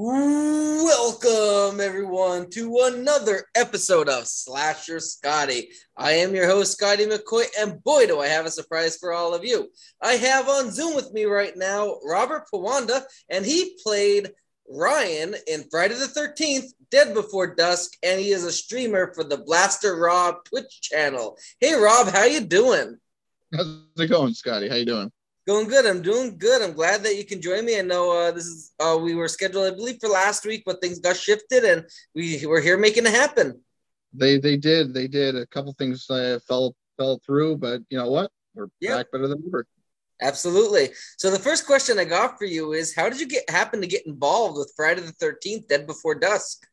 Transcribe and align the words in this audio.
Welcome, 0.00 1.80
everyone, 1.80 2.50
to 2.50 2.82
another 2.84 3.46
episode 3.56 4.08
of 4.08 4.28
Slasher 4.28 5.00
Scotty. 5.00 5.70
I 5.96 6.12
am 6.12 6.36
your 6.36 6.46
host, 6.46 6.78
Scotty 6.78 7.04
McCoy, 7.04 7.46
and 7.58 7.82
boy, 7.82 8.06
do 8.06 8.20
I 8.20 8.28
have 8.28 8.46
a 8.46 8.50
surprise 8.52 8.96
for 8.96 9.12
all 9.12 9.34
of 9.34 9.44
you. 9.44 9.72
I 10.00 10.12
have 10.12 10.48
on 10.48 10.70
Zoom 10.70 10.94
with 10.94 11.12
me 11.12 11.24
right 11.24 11.56
now 11.56 11.96
Robert 12.04 12.44
Pawanda, 12.54 13.02
and 13.28 13.44
he 13.44 13.76
played 13.82 14.30
Ryan 14.70 15.34
in 15.48 15.64
Friday 15.68 15.94
the 15.94 16.06
13th, 16.06 16.66
Dead 16.92 17.12
Before 17.12 17.56
Dusk, 17.56 17.90
and 18.04 18.20
he 18.20 18.30
is 18.30 18.44
a 18.44 18.52
streamer 18.52 19.12
for 19.14 19.24
the 19.24 19.38
Blaster 19.38 19.96
Rob 19.96 20.44
Twitch 20.44 20.80
channel. 20.80 21.36
Hey, 21.58 21.74
Rob, 21.74 22.06
how 22.06 22.22
you 22.22 22.42
doing? 22.42 22.98
How's 23.52 23.66
it 23.96 24.06
going, 24.06 24.34
Scotty? 24.34 24.68
How 24.68 24.76
you 24.76 24.84
doing? 24.84 25.10
Going 25.48 25.66
good. 25.66 25.86
I'm 25.86 26.02
doing 26.02 26.36
good. 26.36 26.60
I'm 26.60 26.74
glad 26.74 27.02
that 27.04 27.16
you 27.16 27.24
can 27.24 27.40
join 27.40 27.64
me. 27.64 27.78
I 27.78 27.80
know 27.80 28.12
uh, 28.12 28.30
this 28.30 28.44
is 28.44 28.72
uh, 28.78 28.98
we 29.00 29.14
were 29.14 29.28
scheduled, 29.28 29.72
I 29.72 29.74
believe, 29.74 29.96
for 29.98 30.10
last 30.10 30.44
week, 30.44 30.62
but 30.66 30.82
things 30.82 30.98
got 30.98 31.16
shifted, 31.16 31.64
and 31.64 31.86
we 32.14 32.44
were 32.44 32.60
here 32.60 32.76
making 32.76 33.06
it 33.06 33.12
happen. 33.12 33.58
They 34.12 34.38
they 34.38 34.58
did 34.58 34.92
they 34.92 35.08
did 35.08 35.36
a 35.36 35.46
couple 35.46 35.72
things 35.78 36.04
uh, 36.10 36.38
fell 36.46 36.76
fell 36.98 37.18
through, 37.24 37.56
but 37.56 37.80
you 37.88 37.96
know 37.96 38.10
what? 38.10 38.30
We're 38.54 38.66
back 38.82 39.10
better 39.10 39.26
than 39.26 39.42
ever. 39.46 39.64
Absolutely. 40.20 40.90
So 41.16 41.30
the 41.30 41.38
first 41.38 41.66
question 41.66 41.98
I 41.98 42.04
got 42.04 42.38
for 42.38 42.44
you 42.44 42.74
is, 42.74 42.94
how 42.94 43.08
did 43.08 43.18
you 43.18 43.26
get 43.26 43.48
happen 43.48 43.80
to 43.80 43.86
get 43.86 44.06
involved 44.06 44.58
with 44.58 44.70
Friday 44.76 45.00
the 45.00 45.12
Thirteenth, 45.12 45.66
Dead 45.66 45.86
Before 45.86 46.14
Dusk? 46.14 46.66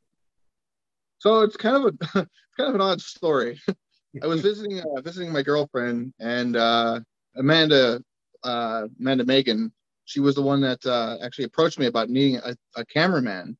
So 1.20 1.44
it's 1.44 1.56
kind 1.56 1.78
of 1.78 1.84
a 1.86 1.94
it's 2.20 2.58
kind 2.58 2.68
of 2.68 2.76
an 2.76 2.82
odd 2.82 3.00
story. 3.00 3.58
I 4.22 4.28
was 4.28 4.42
visiting 4.42 4.82
uh, 4.82 5.00
visiting 5.02 5.32
my 5.32 5.44
girlfriend 5.44 6.14
and 6.20 6.58
uh, 6.58 7.00
Amanda 7.38 8.02
uh, 8.46 8.88
Amanda 9.00 9.26
Megan, 9.26 9.72
she 10.06 10.20
was 10.20 10.36
the 10.36 10.42
one 10.42 10.62
that 10.62 10.86
uh, 10.86 11.18
actually 11.22 11.46
approached 11.46 11.80
me 11.80 11.88
about 11.88 12.10
needing 12.10 12.38
a, 12.38 12.56
a 12.76 12.86
cameraman, 12.86 13.58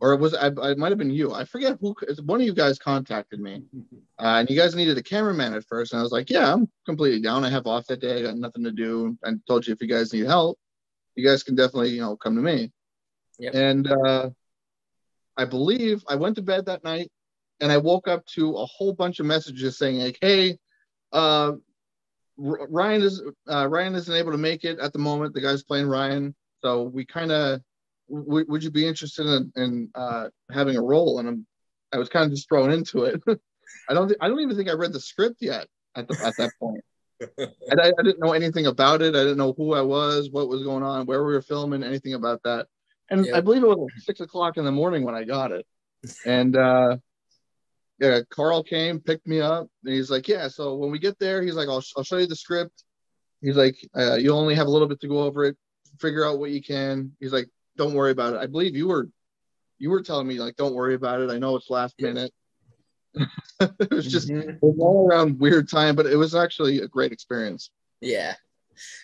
or 0.00 0.12
it 0.12 0.20
was 0.20 0.34
I, 0.34 0.48
it 0.48 0.78
might 0.78 0.92
have 0.92 0.98
been 0.98 1.10
you. 1.10 1.34
I 1.34 1.44
forget 1.44 1.76
who. 1.80 1.94
One 2.24 2.40
of 2.40 2.46
you 2.46 2.54
guys 2.54 2.78
contacted 2.78 3.40
me, 3.40 3.64
uh, 4.18 4.38
and 4.38 4.48
you 4.48 4.56
guys 4.56 4.74
needed 4.74 4.96
a 4.96 5.02
cameraman 5.02 5.52
at 5.52 5.64
first, 5.64 5.92
and 5.92 6.00
I 6.00 6.02
was 6.02 6.12
like, 6.12 6.30
yeah, 6.30 6.52
I'm 6.52 6.68
completely 6.86 7.20
down. 7.20 7.44
I 7.44 7.50
have 7.50 7.66
off 7.66 7.86
that 7.86 8.00
day. 8.00 8.18
I 8.18 8.22
got 8.22 8.36
nothing 8.36 8.64
to 8.64 8.72
do. 8.72 9.18
I 9.24 9.32
told 9.46 9.66
you 9.66 9.74
if 9.74 9.82
you 9.82 9.88
guys 9.88 10.12
need 10.12 10.26
help, 10.26 10.58
you 11.16 11.26
guys 11.26 11.42
can 11.42 11.56
definitely 11.56 11.90
you 11.90 12.00
know 12.00 12.16
come 12.16 12.36
to 12.36 12.42
me. 12.42 12.72
Yep. 13.40 13.54
And 13.54 13.90
uh, 13.90 14.30
I 15.36 15.44
believe 15.44 16.04
I 16.08 16.14
went 16.14 16.36
to 16.36 16.42
bed 16.42 16.66
that 16.66 16.84
night, 16.84 17.10
and 17.60 17.72
I 17.72 17.78
woke 17.78 18.06
up 18.06 18.24
to 18.26 18.56
a 18.56 18.66
whole 18.66 18.92
bunch 18.94 19.18
of 19.18 19.26
messages 19.26 19.76
saying 19.76 19.98
like, 19.98 20.18
hey. 20.20 20.58
Uh, 21.12 21.52
Ryan 22.36 23.02
is 23.02 23.22
uh, 23.48 23.68
Ryan 23.68 23.94
isn't 23.94 24.14
able 24.14 24.32
to 24.32 24.38
make 24.38 24.64
it 24.64 24.78
at 24.78 24.92
the 24.92 24.98
moment. 24.98 25.34
The 25.34 25.40
guy's 25.40 25.62
playing 25.62 25.86
Ryan, 25.86 26.34
so 26.62 26.82
we 26.82 27.04
kind 27.04 27.30
of 27.30 27.60
w- 28.10 28.46
would 28.48 28.62
you 28.62 28.70
be 28.70 28.86
interested 28.86 29.26
in, 29.26 29.52
in 29.56 29.90
uh, 29.94 30.28
having 30.50 30.76
a 30.76 30.82
role? 30.82 31.18
And 31.18 31.28
I'm, 31.28 31.46
I 31.92 31.98
was 31.98 32.08
kind 32.08 32.24
of 32.24 32.32
just 32.32 32.48
thrown 32.48 32.72
into 32.72 33.04
it. 33.04 33.22
I 33.88 33.94
don't 33.94 34.08
th- 34.08 34.18
I 34.20 34.28
don't 34.28 34.40
even 34.40 34.56
think 34.56 34.68
I 34.68 34.74
read 34.74 34.92
the 34.92 35.00
script 35.00 35.36
yet 35.40 35.66
at 35.94 36.08
the, 36.08 36.16
at 36.24 36.36
that 36.38 36.50
point. 36.58 36.82
and 37.38 37.80
I, 37.80 37.92
I, 37.98 38.02
didn't 38.02 38.18
know 38.18 38.32
anything 38.32 38.66
about 38.66 39.02
it. 39.02 39.14
I 39.14 39.20
didn't 39.20 39.38
know 39.38 39.54
who 39.56 39.74
I 39.74 39.82
was, 39.82 40.30
what 40.30 40.48
was 40.48 40.62
going 40.62 40.82
on, 40.82 41.06
where 41.06 41.22
we 41.24 41.32
were 41.32 41.42
filming, 41.42 41.82
anything 41.82 42.14
about 42.14 42.42
that. 42.44 42.66
And 43.10 43.26
I 43.34 43.40
believe 43.40 43.62
it 43.62 43.68
was 43.68 43.78
like 43.78 44.02
six 44.02 44.20
o'clock 44.20 44.56
in 44.56 44.64
the 44.64 44.72
morning 44.72 45.04
when 45.04 45.14
I 45.14 45.24
got 45.24 45.52
it. 45.52 45.66
And 46.24 46.56
uh, 46.56 46.96
yeah, 48.00 48.20
Carl 48.30 48.62
came, 48.62 49.00
picked 49.00 49.26
me 49.26 49.40
up, 49.40 49.68
and 49.84 49.94
he's 49.94 50.10
like, 50.10 50.26
"Yeah." 50.26 50.48
So 50.48 50.74
when 50.74 50.90
we 50.90 50.98
get 50.98 51.18
there, 51.18 51.42
he's 51.42 51.54
like, 51.54 51.68
"I'll, 51.68 51.82
I'll 51.96 52.04
show 52.04 52.18
you 52.18 52.26
the 52.26 52.36
script." 52.36 52.84
He's 53.40 53.56
like, 53.56 53.76
uh, 53.96 54.14
"You 54.14 54.32
only 54.32 54.54
have 54.54 54.66
a 54.66 54.70
little 54.70 54.88
bit 54.88 55.00
to 55.00 55.08
go 55.08 55.22
over 55.22 55.44
it. 55.44 55.56
Figure 56.00 56.26
out 56.26 56.38
what 56.38 56.50
you 56.50 56.62
can." 56.62 57.12
He's 57.20 57.32
like, 57.32 57.48
"Don't 57.76 57.94
worry 57.94 58.10
about 58.10 58.34
it." 58.34 58.38
I 58.38 58.46
believe 58.46 58.74
you 58.74 58.88
were, 58.88 59.08
you 59.78 59.90
were 59.90 60.02
telling 60.02 60.26
me 60.26 60.40
like, 60.40 60.56
"Don't 60.56 60.74
worry 60.74 60.94
about 60.94 61.20
it." 61.20 61.30
I 61.30 61.38
know 61.38 61.54
it's 61.56 61.70
last 61.70 61.94
minute. 62.00 62.32
it 63.60 63.90
was 63.92 64.10
just 64.10 64.28
mm-hmm. 64.28 64.80
all 64.80 65.06
around 65.08 65.38
weird 65.38 65.70
time, 65.70 65.94
but 65.94 66.06
it 66.06 66.16
was 66.16 66.34
actually 66.34 66.80
a 66.80 66.88
great 66.88 67.12
experience. 67.12 67.70
Yeah, 68.00 68.34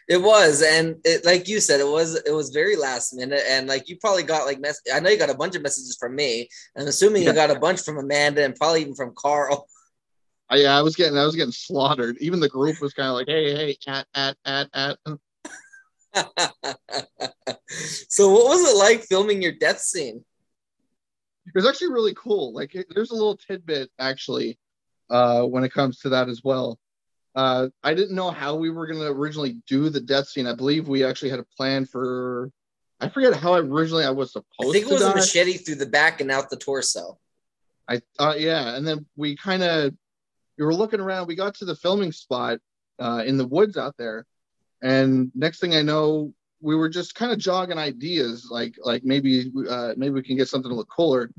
it 0.08 0.20
was, 0.22 0.62
and 0.62 0.96
it, 1.04 1.24
like 1.24 1.48
you 1.48 1.60
said, 1.60 1.80
it 1.80 1.86
was 1.86 2.14
it 2.14 2.32
was 2.32 2.50
very 2.50 2.76
last 2.76 3.14
minute, 3.14 3.42
and 3.48 3.68
like 3.68 3.88
you 3.88 3.96
probably 3.98 4.22
got 4.22 4.46
like 4.46 4.60
mess. 4.60 4.80
I 4.92 5.00
know 5.00 5.10
you 5.10 5.18
got 5.18 5.30
a 5.30 5.34
bunch 5.34 5.56
of 5.56 5.62
messages 5.62 5.96
from 5.98 6.14
me. 6.14 6.48
I'm 6.76 6.86
assuming 6.86 7.22
you 7.22 7.32
got 7.32 7.50
a 7.50 7.58
bunch 7.58 7.82
from 7.82 7.98
Amanda 7.98 8.44
and 8.44 8.54
probably 8.56 8.82
even 8.82 8.94
from 8.94 9.12
Carl. 9.16 9.66
I, 10.48 10.56
yeah, 10.56 10.78
I 10.78 10.82
was 10.82 10.96
getting 10.96 11.16
I 11.16 11.24
was 11.24 11.36
getting 11.36 11.52
slaughtered. 11.52 12.16
Even 12.20 12.40
the 12.40 12.48
group 12.48 12.80
was 12.80 12.94
kind 12.94 13.08
of 13.08 13.14
like, 13.14 13.28
hey, 13.28 13.54
hey, 13.54 13.76
at 13.86 14.06
at 14.14 14.36
at 14.44 14.68
at. 14.74 14.98
so, 18.08 18.30
what 18.30 18.46
was 18.46 18.72
it 18.72 18.76
like 18.76 19.02
filming 19.02 19.42
your 19.42 19.52
death 19.52 19.80
scene? 19.80 20.24
It 21.46 21.54
was 21.54 21.66
actually 21.66 21.92
really 21.92 22.14
cool. 22.14 22.52
Like, 22.52 22.76
there's 22.94 23.10
a 23.10 23.14
little 23.14 23.36
tidbit 23.36 23.90
actually 23.98 24.58
uh, 25.08 25.42
when 25.42 25.64
it 25.64 25.72
comes 25.72 25.98
to 26.00 26.10
that 26.10 26.28
as 26.28 26.42
well. 26.44 26.78
Uh, 27.40 27.70
I 27.82 27.94
didn't 27.94 28.14
know 28.14 28.30
how 28.30 28.54
we 28.54 28.68
were 28.68 28.86
going 28.86 28.98
to 28.98 29.06
originally 29.06 29.62
do 29.66 29.88
the 29.88 30.00
death 30.00 30.28
scene. 30.28 30.46
I 30.46 30.54
believe 30.54 30.88
we 30.88 31.06
actually 31.06 31.30
had 31.30 31.38
a 31.38 31.46
plan 31.56 31.86
for. 31.86 32.50
I 33.00 33.08
forget 33.08 33.32
how 33.34 33.54
originally 33.54 34.04
I 34.04 34.10
was 34.10 34.32
supposed. 34.32 34.46
I 34.60 34.70
think 34.70 34.84
it 34.84 34.92
was 34.92 35.00
a 35.00 35.14
machete 35.14 35.54
through 35.54 35.76
the 35.76 35.86
back 35.86 36.20
and 36.20 36.30
out 36.30 36.50
the 36.50 36.58
torso. 36.58 37.18
I 37.88 38.02
uh, 38.18 38.34
yeah, 38.36 38.74
and 38.74 38.86
then 38.86 39.06
we 39.16 39.36
kind 39.36 39.62
of 39.62 39.94
we 40.58 40.66
were 40.66 40.74
looking 40.74 41.00
around. 41.00 41.28
We 41.28 41.34
got 41.34 41.54
to 41.54 41.64
the 41.64 41.74
filming 41.74 42.12
spot 42.12 42.58
uh, 42.98 43.22
in 43.24 43.38
the 43.38 43.46
woods 43.46 43.78
out 43.78 43.94
there, 43.96 44.26
and 44.82 45.32
next 45.34 45.60
thing 45.60 45.74
I 45.74 45.80
know, 45.80 46.34
we 46.60 46.76
were 46.76 46.90
just 46.90 47.14
kind 47.14 47.32
of 47.32 47.38
jogging 47.38 47.78
ideas, 47.78 48.48
like 48.50 48.74
like 48.84 49.02
maybe 49.02 49.50
uh, 49.66 49.94
maybe 49.96 50.12
we 50.12 50.22
can 50.22 50.36
get 50.36 50.50
something 50.50 50.70
to 50.70 50.76
look 50.76 50.90
cooler. 50.94 51.30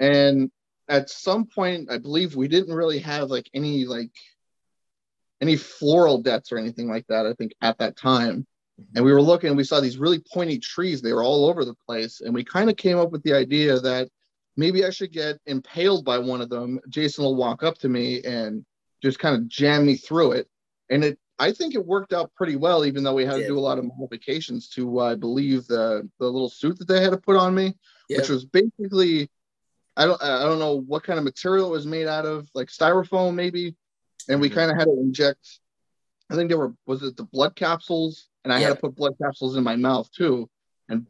And 0.00 0.50
at 0.88 1.08
some 1.08 1.46
point, 1.46 1.88
I 1.88 1.98
believe 1.98 2.34
we 2.34 2.48
didn't 2.48 2.74
really 2.74 2.98
have 2.98 3.30
like 3.30 3.48
any 3.54 3.84
like 3.84 4.10
any 5.40 5.56
floral 5.56 6.22
debts 6.22 6.52
or 6.52 6.58
anything 6.58 6.88
like 6.88 7.06
that, 7.08 7.26
I 7.26 7.32
think, 7.34 7.52
at 7.62 7.78
that 7.78 7.96
time. 7.96 8.46
And 8.94 9.04
we 9.04 9.12
were 9.12 9.22
looking, 9.22 9.54
we 9.56 9.64
saw 9.64 9.80
these 9.80 9.98
really 9.98 10.20
pointy 10.32 10.58
trees. 10.58 11.02
They 11.02 11.12
were 11.12 11.22
all 11.22 11.46
over 11.46 11.64
the 11.64 11.74
place. 11.86 12.20
And 12.20 12.34
we 12.34 12.44
kind 12.44 12.70
of 12.70 12.76
came 12.76 12.98
up 12.98 13.10
with 13.10 13.22
the 13.22 13.34
idea 13.34 13.78
that 13.80 14.08
maybe 14.56 14.84
I 14.84 14.90
should 14.90 15.12
get 15.12 15.38
impaled 15.46 16.04
by 16.04 16.18
one 16.18 16.40
of 16.40 16.48
them. 16.48 16.80
Jason 16.88 17.24
will 17.24 17.36
walk 17.36 17.62
up 17.62 17.78
to 17.78 17.88
me 17.88 18.22
and 18.22 18.64
just 19.02 19.18
kind 19.18 19.34
of 19.36 19.48
jam 19.48 19.86
me 19.86 19.96
through 19.96 20.32
it. 20.32 20.48
And 20.88 21.04
it, 21.04 21.18
I 21.38 21.52
think 21.52 21.74
it 21.74 21.86
worked 21.86 22.12
out 22.12 22.34
pretty 22.34 22.56
well, 22.56 22.84
even 22.84 23.02
though 23.02 23.14
we 23.14 23.24
had 23.24 23.36
to 23.36 23.46
do 23.46 23.58
a 23.58 23.60
lot 23.60 23.78
of 23.78 23.84
modifications 23.84 24.68
to, 24.70 25.00
uh, 25.00 25.12
I 25.12 25.14
believe, 25.14 25.66
the 25.66 26.06
the 26.18 26.26
little 26.26 26.50
suit 26.50 26.78
that 26.78 26.88
they 26.88 27.00
had 27.00 27.12
to 27.12 27.16
put 27.16 27.36
on 27.36 27.54
me, 27.54 27.74
yeah. 28.10 28.18
which 28.18 28.28
was 28.28 28.44
basically, 28.44 29.30
I 29.96 30.04
don't, 30.04 30.22
I 30.22 30.42
don't 30.42 30.58
know 30.58 30.80
what 30.80 31.02
kind 31.02 31.18
of 31.18 31.24
material 31.24 31.68
it 31.68 31.70
was 31.70 31.86
made 31.86 32.06
out 32.06 32.26
of, 32.26 32.46
like 32.54 32.68
styrofoam 32.68 33.34
maybe, 33.34 33.74
and 34.30 34.40
we 34.40 34.48
mm-hmm. 34.48 34.58
kind 34.58 34.70
of 34.70 34.76
had 34.76 34.84
to 34.84 34.98
inject. 34.98 35.60
I 36.30 36.36
think 36.36 36.48
there 36.48 36.58
were 36.58 36.74
was 36.86 37.02
it 37.02 37.16
the 37.16 37.24
blood 37.24 37.56
capsules, 37.56 38.28
and 38.44 38.52
I 38.52 38.60
yeah. 38.60 38.68
had 38.68 38.74
to 38.76 38.80
put 38.80 38.94
blood 38.94 39.14
capsules 39.22 39.56
in 39.56 39.64
my 39.64 39.76
mouth 39.76 40.10
too, 40.12 40.48
and 40.88 41.06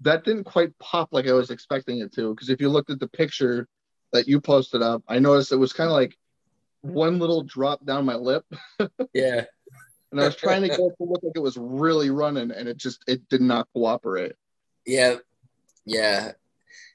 that 0.00 0.24
didn't 0.24 0.44
quite 0.44 0.78
pop 0.78 1.08
like 1.12 1.26
I 1.26 1.32
was 1.32 1.50
expecting 1.50 1.98
it 1.98 2.14
to. 2.14 2.34
Because 2.34 2.48
if 2.48 2.60
you 2.60 2.68
looked 2.68 2.90
at 2.90 3.00
the 3.00 3.08
picture 3.08 3.68
that 4.12 4.28
you 4.28 4.40
posted 4.40 4.82
up, 4.82 5.02
I 5.08 5.18
noticed 5.18 5.52
it 5.52 5.56
was 5.56 5.72
kind 5.72 5.88
of 5.88 5.94
like 5.94 6.16
one 6.82 7.18
little 7.18 7.42
drop 7.42 7.84
down 7.84 8.04
my 8.04 8.14
lip. 8.14 8.44
yeah. 9.12 9.44
and 10.12 10.20
I 10.20 10.26
was 10.26 10.36
trying 10.36 10.62
to 10.62 10.68
get 10.68 10.78
it 10.78 10.92
to 10.98 11.04
look 11.04 11.22
like 11.22 11.32
it 11.34 11.42
was 11.42 11.56
really 11.56 12.10
running, 12.10 12.52
and 12.52 12.68
it 12.68 12.76
just 12.76 13.02
it 13.08 13.28
did 13.28 13.40
not 13.40 13.68
cooperate. 13.74 14.32
Yeah, 14.86 15.16
yeah. 15.84 16.32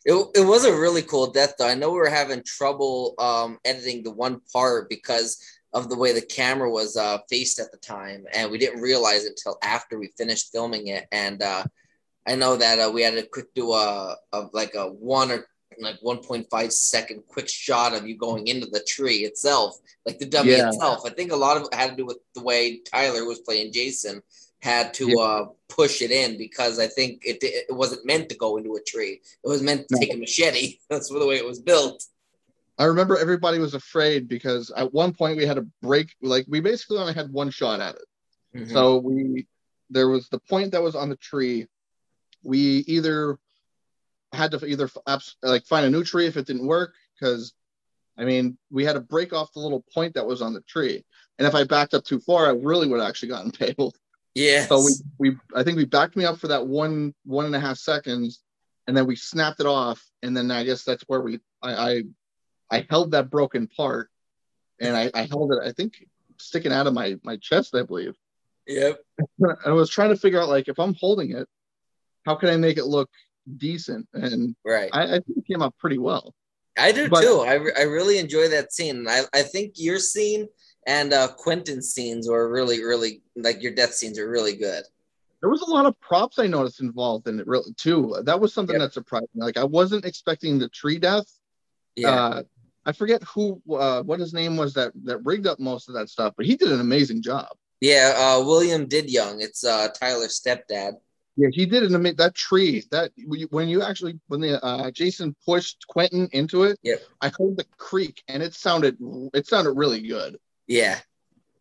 It, 0.06 0.14
it 0.36 0.46
was 0.46 0.64
a 0.64 0.74
really 0.74 1.02
cool 1.02 1.32
death 1.32 1.56
though. 1.58 1.68
I 1.68 1.74
know 1.74 1.92
we 1.92 1.98
were 1.98 2.10
having 2.10 2.42
trouble 2.44 3.14
um, 3.20 3.60
editing 3.66 4.04
the 4.04 4.12
one 4.12 4.40
part 4.54 4.90
because 4.90 5.38
of 5.74 5.90
the 5.90 5.98
way 5.98 6.14
the 6.14 6.22
camera 6.22 6.70
was 6.70 6.98
uh, 6.98 7.20
faced 7.30 7.60
at 7.60 7.72
the 7.72 7.78
time, 7.78 8.26
and 8.34 8.50
we 8.50 8.58
didn't 8.58 8.82
realize 8.82 9.26
it 9.26 9.32
until 9.38 9.58
after 9.62 10.00
we 10.00 10.12
finished 10.18 10.52
filming 10.52 10.88
it. 10.88 11.06
And 11.12 11.42
uh, 11.42 11.64
I 12.28 12.36
know 12.36 12.56
that 12.56 12.80
uh, 12.80 12.92
we 12.92 13.04
had 13.04 13.16
to 13.16 13.24
quick 13.24 13.54
do 13.54 13.74
a, 13.74 14.16
a 14.34 14.48
like 14.54 14.76
a 14.76 14.88
one 14.88 15.32
or 15.32 15.48
like 15.80 16.00
1.5 16.02 16.72
second 16.72 17.24
quick 17.28 17.48
shot 17.48 17.94
of 17.94 18.08
you 18.08 18.18
going 18.18 18.48
into 18.48 18.68
the 18.68 18.84
tree 18.88 19.18
itself, 19.18 19.78
like 20.06 20.18
the 20.18 20.26
dummy 20.26 20.52
yeah. 20.52 20.70
itself. 20.70 21.04
I 21.06 21.10
think 21.12 21.32
a 21.32 21.36
lot 21.36 21.58
of 21.58 21.64
it 21.64 21.74
had 21.74 21.92
to 21.92 21.96
do 21.96 22.06
with 22.06 22.18
the 22.34 22.42
way 22.42 22.80
Tyler 22.80 23.26
was 23.26 23.40
playing 23.40 23.74
Jason 23.74 24.22
had 24.62 24.94
to 24.96 25.10
yeah. 25.10 25.24
uh, 25.24 25.46
push 25.70 26.02
it 26.02 26.12
in 26.12 26.38
because 26.38 26.80
I 26.80 26.88
think 26.88 27.22
it, 27.24 27.38
it 27.42 27.76
wasn't 27.76 28.06
meant 28.06 28.30
to 28.30 28.36
go 28.36 28.58
into 28.58 28.76
a 28.76 28.82
tree. 28.82 29.22
It 29.44 29.48
was 29.48 29.62
meant 29.62 29.88
to 29.88 29.96
no. 29.96 30.00
take 30.00 30.14
a 30.14 30.18
machete. 30.18 30.80
That's 30.90 31.10
the 31.10 31.26
way 31.26 31.36
it 31.36 31.46
was 31.46 31.60
built. 31.60 32.04
I 32.78 32.86
remember 32.86 33.18
everybody 33.18 33.60
was 33.60 33.74
afraid 33.74 34.28
because 34.28 34.72
at 34.72 34.94
one 34.94 35.14
point 35.14 35.38
we 35.38 35.46
had 35.46 35.58
a 35.58 35.66
break. 35.82 36.16
Like 36.22 36.46
we 36.48 36.60
basically 36.60 36.98
only 36.98 37.14
had 37.14 37.32
one 37.32 37.50
shot 37.50 37.80
at 37.80 37.96
it. 37.96 38.06
Mm-hmm. 38.56 38.74
So 38.74 38.98
we 38.98 39.48
there 39.90 40.10
was 40.10 40.30
the 40.30 40.40
point 40.40 40.72
that 40.72 40.84
was 40.84 40.96
on 40.96 41.10
the 41.10 41.16
tree. 41.16 41.68
We 42.44 42.60
either 42.88 43.40
had 44.34 44.52
to 44.52 44.66
either 44.66 44.90
like 45.42 45.66
find 45.66 45.86
a 45.86 45.90
new 45.90 46.04
tree 46.04 46.28
if 46.28 46.38
it 46.38 46.46
didn't 46.46 46.68
work 46.68 46.94
because 47.20 47.54
I 48.18 48.26
mean 48.26 48.58
we 48.70 48.86
had 48.86 48.94
to 48.94 49.00
break 49.00 49.34
off 49.34 49.54
the 49.54 49.60
little 49.60 49.84
point 49.94 50.14
that 50.14 50.28
was 50.28 50.42
on 50.42 50.54
the 50.54 50.62
tree. 50.62 51.04
And 51.40 51.48
if 51.48 51.56
I 51.56 51.64
backed 51.64 51.94
up 51.94 52.04
too 52.04 52.20
far, 52.20 52.48
I 52.48 52.52
really 52.52 52.88
would 52.88 53.00
have 53.00 53.10
actually 53.10 53.30
gotten 53.30 53.52
impaled. 53.60 53.98
Yeah. 54.36 54.68
So 54.68 54.84
we, 54.84 54.92
we 55.32 55.38
I 55.56 55.64
think 55.64 55.78
we 55.78 55.86
backed 55.86 56.16
me 56.16 56.26
up 56.26 56.38
for 56.38 56.50
that 56.50 56.68
one 56.68 57.16
one 57.26 57.46
and 57.46 57.56
a 57.56 57.60
half 57.60 57.78
seconds, 57.78 58.44
and 58.86 58.96
then 58.96 59.08
we 59.08 59.16
snapped 59.16 59.60
it 59.60 59.66
off, 59.66 60.04
and 60.22 60.38
then 60.38 60.52
I 60.52 60.64
guess 60.64 60.84
that's 60.84 61.04
where 61.08 61.22
we 61.22 61.40
I 61.64 61.74
I, 61.74 62.04
I 62.72 62.86
held 62.90 63.12
that 63.12 63.30
broken 63.30 63.68
part, 63.68 64.10
and 64.80 64.96
I, 64.96 65.10
I 65.14 65.24
held 65.24 65.54
it 65.54 65.60
I 65.64 65.72
think 65.72 66.06
sticking 66.38 66.72
out 66.72 66.88
of 66.88 66.94
my 66.94 67.18
my 67.24 67.38
chest 67.38 67.76
I 67.76 67.84
believe. 67.84 68.16
Yep. 68.68 69.00
I 69.66 69.72
was 69.72 69.90
trying 69.90 70.10
to 70.10 70.18
figure 70.18 70.42
out 70.42 70.50
like 70.50 70.68
if 70.68 70.80
I'm 70.80 70.94
holding 70.96 71.32
it, 71.32 71.48
how 72.26 72.36
can 72.36 72.50
I 72.50 72.58
make 72.58 72.78
it 72.78 72.86
look 72.86 73.10
decent? 73.58 74.08
And 74.14 74.56
Right. 74.66 74.90
I, 74.92 75.04
I 75.04 75.20
think 75.20 75.38
it 75.38 75.48
came 75.48 75.62
out 75.62 75.78
pretty 75.78 75.98
well. 75.98 76.34
I 76.78 76.92
do 76.92 77.08
But- 77.10 77.22
too. 77.22 77.40
I, 77.48 77.54
I 77.80 77.84
really 77.84 78.18
enjoy 78.20 78.50
that 78.50 78.74
scene. 78.74 79.08
I, 79.08 79.24
I 79.34 79.42
think 79.44 79.74
your 79.78 80.00
scene 80.00 80.48
and 80.86 81.12
uh, 81.14 81.30
Quentin's 81.38 81.92
scenes 81.94 82.30
were 82.30 82.52
really, 82.52 82.84
really 82.84 83.22
like 83.36 83.62
your 83.64 83.74
death 83.74 83.94
scenes 83.94 84.20
are 84.20 84.30
really 84.30 84.56
good. 84.58 84.84
There 85.42 85.50
was 85.50 85.62
a 85.62 85.70
lot 85.70 85.86
of 85.86 86.00
props 86.02 86.38
I 86.40 86.48
noticed 86.48 86.82
involved 86.82 87.28
in 87.28 87.40
it 87.40 87.48
really 87.48 87.74
too. 87.78 88.18
That 88.26 88.40
was 88.40 88.54
something 88.54 88.74
Yep. 88.76 88.82
that 88.82 88.94
surprised 88.94 89.28
me. 89.34 89.44
Like 89.46 89.58
I 89.58 89.64
wasn't 89.64 90.04
expecting 90.06 90.60
the 90.60 90.68
tree 90.70 91.00
death. 91.00 91.26
Yeah. 91.96 92.10
Uh, 92.12 92.44
I 92.88 92.94
forget 92.94 93.22
who 93.24 93.62
uh, 93.70 94.02
what 94.04 94.22
his 94.22 94.34
name 94.34 94.56
was 94.56 94.74
that 94.76 94.94
that 95.04 95.20
rigged 95.26 95.46
up 95.46 95.60
most 95.60 95.90
of 95.90 95.96
that 95.96 96.10
stuff, 96.10 96.34
but 96.38 96.46
he 96.46 96.56
did 96.56 96.72
an 96.72 96.80
amazing 96.80 97.22
job. 97.22 97.50
yeah. 97.82 98.14
Uh, 98.16 98.44
William 98.46 98.88
did 98.88 99.12
young. 99.12 99.42
It's 99.42 99.66
uh, 99.66 99.90
Tyler's 99.90 100.40
stepdad. 100.40 100.94
Yeah, 101.36 101.50
he 101.52 101.66
did 101.68 101.84
an 101.84 101.94
amazing 101.94 102.16
that 102.18 102.34
tree 102.34 102.84
that 102.92 103.12
when 103.52 103.68
you, 103.68 103.84
actually 103.84 104.20
when 104.28 104.40
the 104.40 104.64
uh, 104.64 104.90
Jason 104.90 105.36
pushed 105.46 105.86
Quentin 105.88 106.30
into 106.32 106.64
it. 106.64 106.80
Yep. 106.82 107.04
I 107.22 107.28
heard 107.28 107.58
the 107.58 107.66
creak 107.78 108.24
and 108.30 108.42
it 108.42 108.56
sounded 108.56 108.98
it 109.34 109.46
sounded 109.46 109.74
really 109.74 110.02
good. 110.08 110.38
Yeah, 110.66 110.98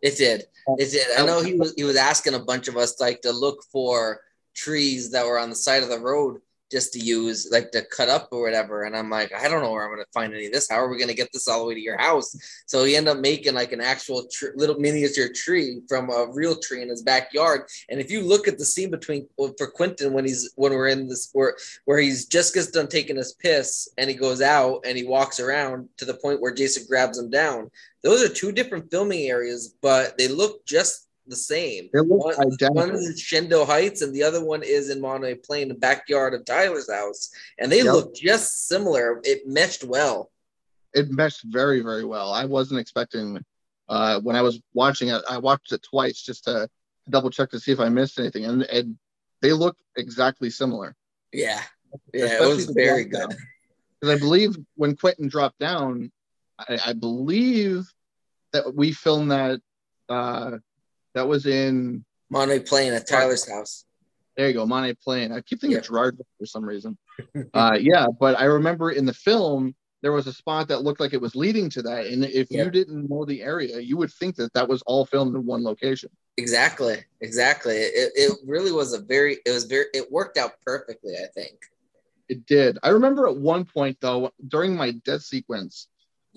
it 0.01 0.17
did. 0.17 0.45
It 0.79 0.91
did. 0.93 1.07
I 1.19 1.27
know 1.27 1.43
he 1.43 1.55
was 1.55 1.75
he 1.75 1.85
was 1.85 1.97
asking 1.97 2.35
a 2.35 2.39
bunch 2.39 2.69
of 2.69 2.77
us 2.77 3.01
like 3.01 3.21
to 3.23 3.33
look 3.33 3.65
for 3.71 4.21
trees 4.55 5.11
that 5.11 5.27
were 5.27 5.39
on 5.39 5.51
the 5.51 5.57
side 5.57 5.83
of 5.83 5.91
the 5.91 6.01
road 6.01 6.41
just 6.71 6.93
to 6.93 6.99
use 6.99 7.49
like 7.51 7.71
to 7.71 7.83
cut 7.85 8.09
up 8.09 8.29
or 8.33 8.43
whatever. 8.43 8.85
And 8.85 8.97
I'm 8.97 9.11
like, 9.11 9.33
I 9.33 9.49
don't 9.49 9.63
know 9.63 9.71
where 9.71 9.85
I'm 9.85 9.93
gonna 9.93 10.05
find 10.13 10.35
any 10.35 10.47
of 10.47 10.53
this. 10.53 10.69
How 10.69 10.77
are 10.77 10.89
we 10.89 10.99
gonna 10.99 11.15
get 11.15 11.33
this 11.33 11.49
all 11.49 11.61
the 11.61 11.67
way 11.67 11.75
to 11.75 11.81
your 11.81 11.99
house? 11.99 12.35
So 12.67 12.85
he 12.85 12.97
ended 12.97 13.17
up 13.17 13.21
making 13.21 13.55
like 13.55 13.73
an 13.73 13.81
actual 13.81 14.27
tr- 14.31 14.57
little 14.57 14.79
miniature 14.79 15.29
tree 15.35 15.81
from 15.89 16.11
a 16.11 16.27
real 16.33 16.57
tree 16.57 16.83
in 16.83 16.89
his 16.89 17.03
backyard. 17.03 17.63
And 17.89 18.01
if 18.01 18.11
you 18.11 18.23
look 18.23 18.49
at 18.49 18.59
the 18.59 18.65
scene 18.65 18.91
between 18.91 19.29
for 19.37 19.71
Quentin 19.71 20.13
when 20.13 20.25
he's 20.25 20.53
when 20.57 20.73
we're 20.73 20.89
in 20.89 21.09
this 21.09 21.31
where 21.33 21.57
where 21.85 21.99
he's 21.99 22.27
just 22.27 22.55
gets 22.55 22.71
done 22.71 22.89
taking 22.89 23.17
his 23.17 23.35
piss 23.35 23.89
and 23.99 24.11
he 24.11 24.17
goes 24.17 24.41
out 24.41 24.85
and 24.85 24.97
he 24.97 25.05
walks 25.05 25.41
around 25.41 25.89
to 25.99 26.05
the 26.05 26.15
point 26.15 26.41
where 26.41 26.55
Jason 26.55 26.85
grabs 26.89 27.19
him 27.19 27.31
down. 27.31 27.71
Those 28.03 28.23
are 28.23 28.33
two 28.33 28.53
different 28.53 28.91
filming 28.91 29.29
areas, 29.29 29.75
but 29.83 30.17
they 30.19 30.29
look 30.29 30.65
just 30.65 31.06
the 31.27 31.37
same. 31.37 31.89
They 31.93 32.01
look 32.01 32.25
One, 32.25 32.35
identical. 32.53 32.91
is 32.97 33.09
in 33.09 33.15
Shendo 33.15 33.67
Heights 33.67 34.03
and 34.03 34.15
the 34.15 34.23
other 34.23 34.45
one 34.45 34.63
is 34.63 34.91
in 34.91 35.01
Monterey 35.01 35.35
Plain, 35.37 35.69
the 35.69 35.75
backyard 35.75 36.35
of 36.35 36.45
Tyler's 36.45 36.91
house. 36.91 37.31
And 37.59 37.71
they 37.71 37.83
Yep. 37.83 37.93
look 37.95 38.15
just 38.15 38.67
similar. 38.69 39.21
It 39.25 39.47
meshed 39.47 39.85
well. 39.85 40.31
it 40.95 41.11
meshed 41.11 41.43
very 41.45 41.81
very 41.81 42.05
well. 42.05 42.33
I 42.33 42.47
wasn't 42.47 42.81
expecting 42.81 43.45
uh, 43.89 44.19
when 44.21 44.35
I 44.35 44.43
was 44.43 44.61
watching 44.73 45.09
it. 45.09 45.23
I 45.29 45.39
watched 45.39 45.73
it 45.73 45.83
twice 45.83 46.23
just 46.23 46.45
to 46.45 46.69
double 47.11 47.29
check 47.31 47.51
to 47.51 47.61
see 47.61 47.71
if 47.73 47.81
I 47.81 47.89
missed 47.91 48.19
anything, 48.19 48.47
and, 48.47 48.63
and 48.63 48.99
they 49.43 49.53
look 49.53 49.77
exactly 49.97 50.49
similar. 50.51 50.97
Yeah. 51.33 51.61
Yeah, 52.15 52.43
it 52.43 52.47
was 52.49 52.67
very 52.67 53.05
good. 53.05 53.35
Because 54.01 54.17
I 54.17 54.19
believe 54.19 54.57
when 54.75 54.95
Quentin 54.95 55.27
dropped 55.29 55.59
down, 55.59 56.13
I, 56.59 56.79
I 56.89 56.93
believe 56.93 57.87
that 58.53 58.75
we 58.75 58.93
filmed 58.93 59.31
that. 59.31 59.61
Uh, 60.09 60.59
that 61.17 61.27
was 61.27 61.47
in 61.47 62.05
Monterey 62.31 62.61
Plain 62.61 62.93
at 62.93 63.09
Tyler's 63.09 63.51
house. 63.51 63.85
there 64.37 64.49
you 64.49 64.55
go, 64.55 64.67
Monte 64.67 64.95
Plain. 65.03 65.33
I 65.33 65.41
keep 65.41 65.61
thinking 65.61 65.79
Yeah. 65.79 65.81
Gerard 65.83 66.19
for 66.39 66.45
some 66.47 66.63
reason. 66.65 66.97
uh, 67.55 67.77
yeah, 67.81 68.07
but 68.21 68.39
I 68.39 68.45
remember 68.45 68.91
in 68.91 69.07
the 69.07 69.15
film 69.15 69.75
there 70.03 70.13
was 70.13 70.27
a 70.27 70.33
spot 70.33 70.69
that 70.69 70.83
looked 70.83 71.01
like 71.01 71.15
it 71.15 71.21
was 71.21 71.35
leading 71.35 71.71
to 71.71 71.83
that, 71.83 72.07
and 72.07 72.23
if 72.23 72.49
Yeah. 72.51 72.65
you 72.65 72.71
didn't 72.71 73.09
know 73.09 73.25
the 73.25 73.43
area, 73.43 73.81
you 73.81 73.97
would 73.97 74.13
think 74.13 74.37
that 74.37 74.53
that 74.53 74.69
was 74.69 74.83
all 74.83 75.07
filmed 75.07 75.35
in 75.35 75.47
one 75.47 75.65
location. 75.65 76.11
Exactly. 76.37 76.99
Exactly. 77.23 77.77
It, 77.77 78.13
it 78.15 78.39
really 78.47 78.73
was 78.73 78.93
a 78.93 79.01
very 79.01 79.39
it 79.47 79.51
was 79.51 79.65
very 79.65 79.87
it 79.95 80.13
worked 80.13 80.37
out 80.37 80.53
perfectly, 80.65 81.15
I 81.15 81.29
think. 81.35 81.57
It 82.29 82.45
did. 82.45 82.79
I 82.83 82.91
remember 82.91 83.27
at 83.27 83.37
one 83.37 83.65
point 83.65 83.97
though, 84.03 84.31
during 84.47 84.77
my 84.77 84.91
death 85.07 85.23
sequence, 85.23 85.89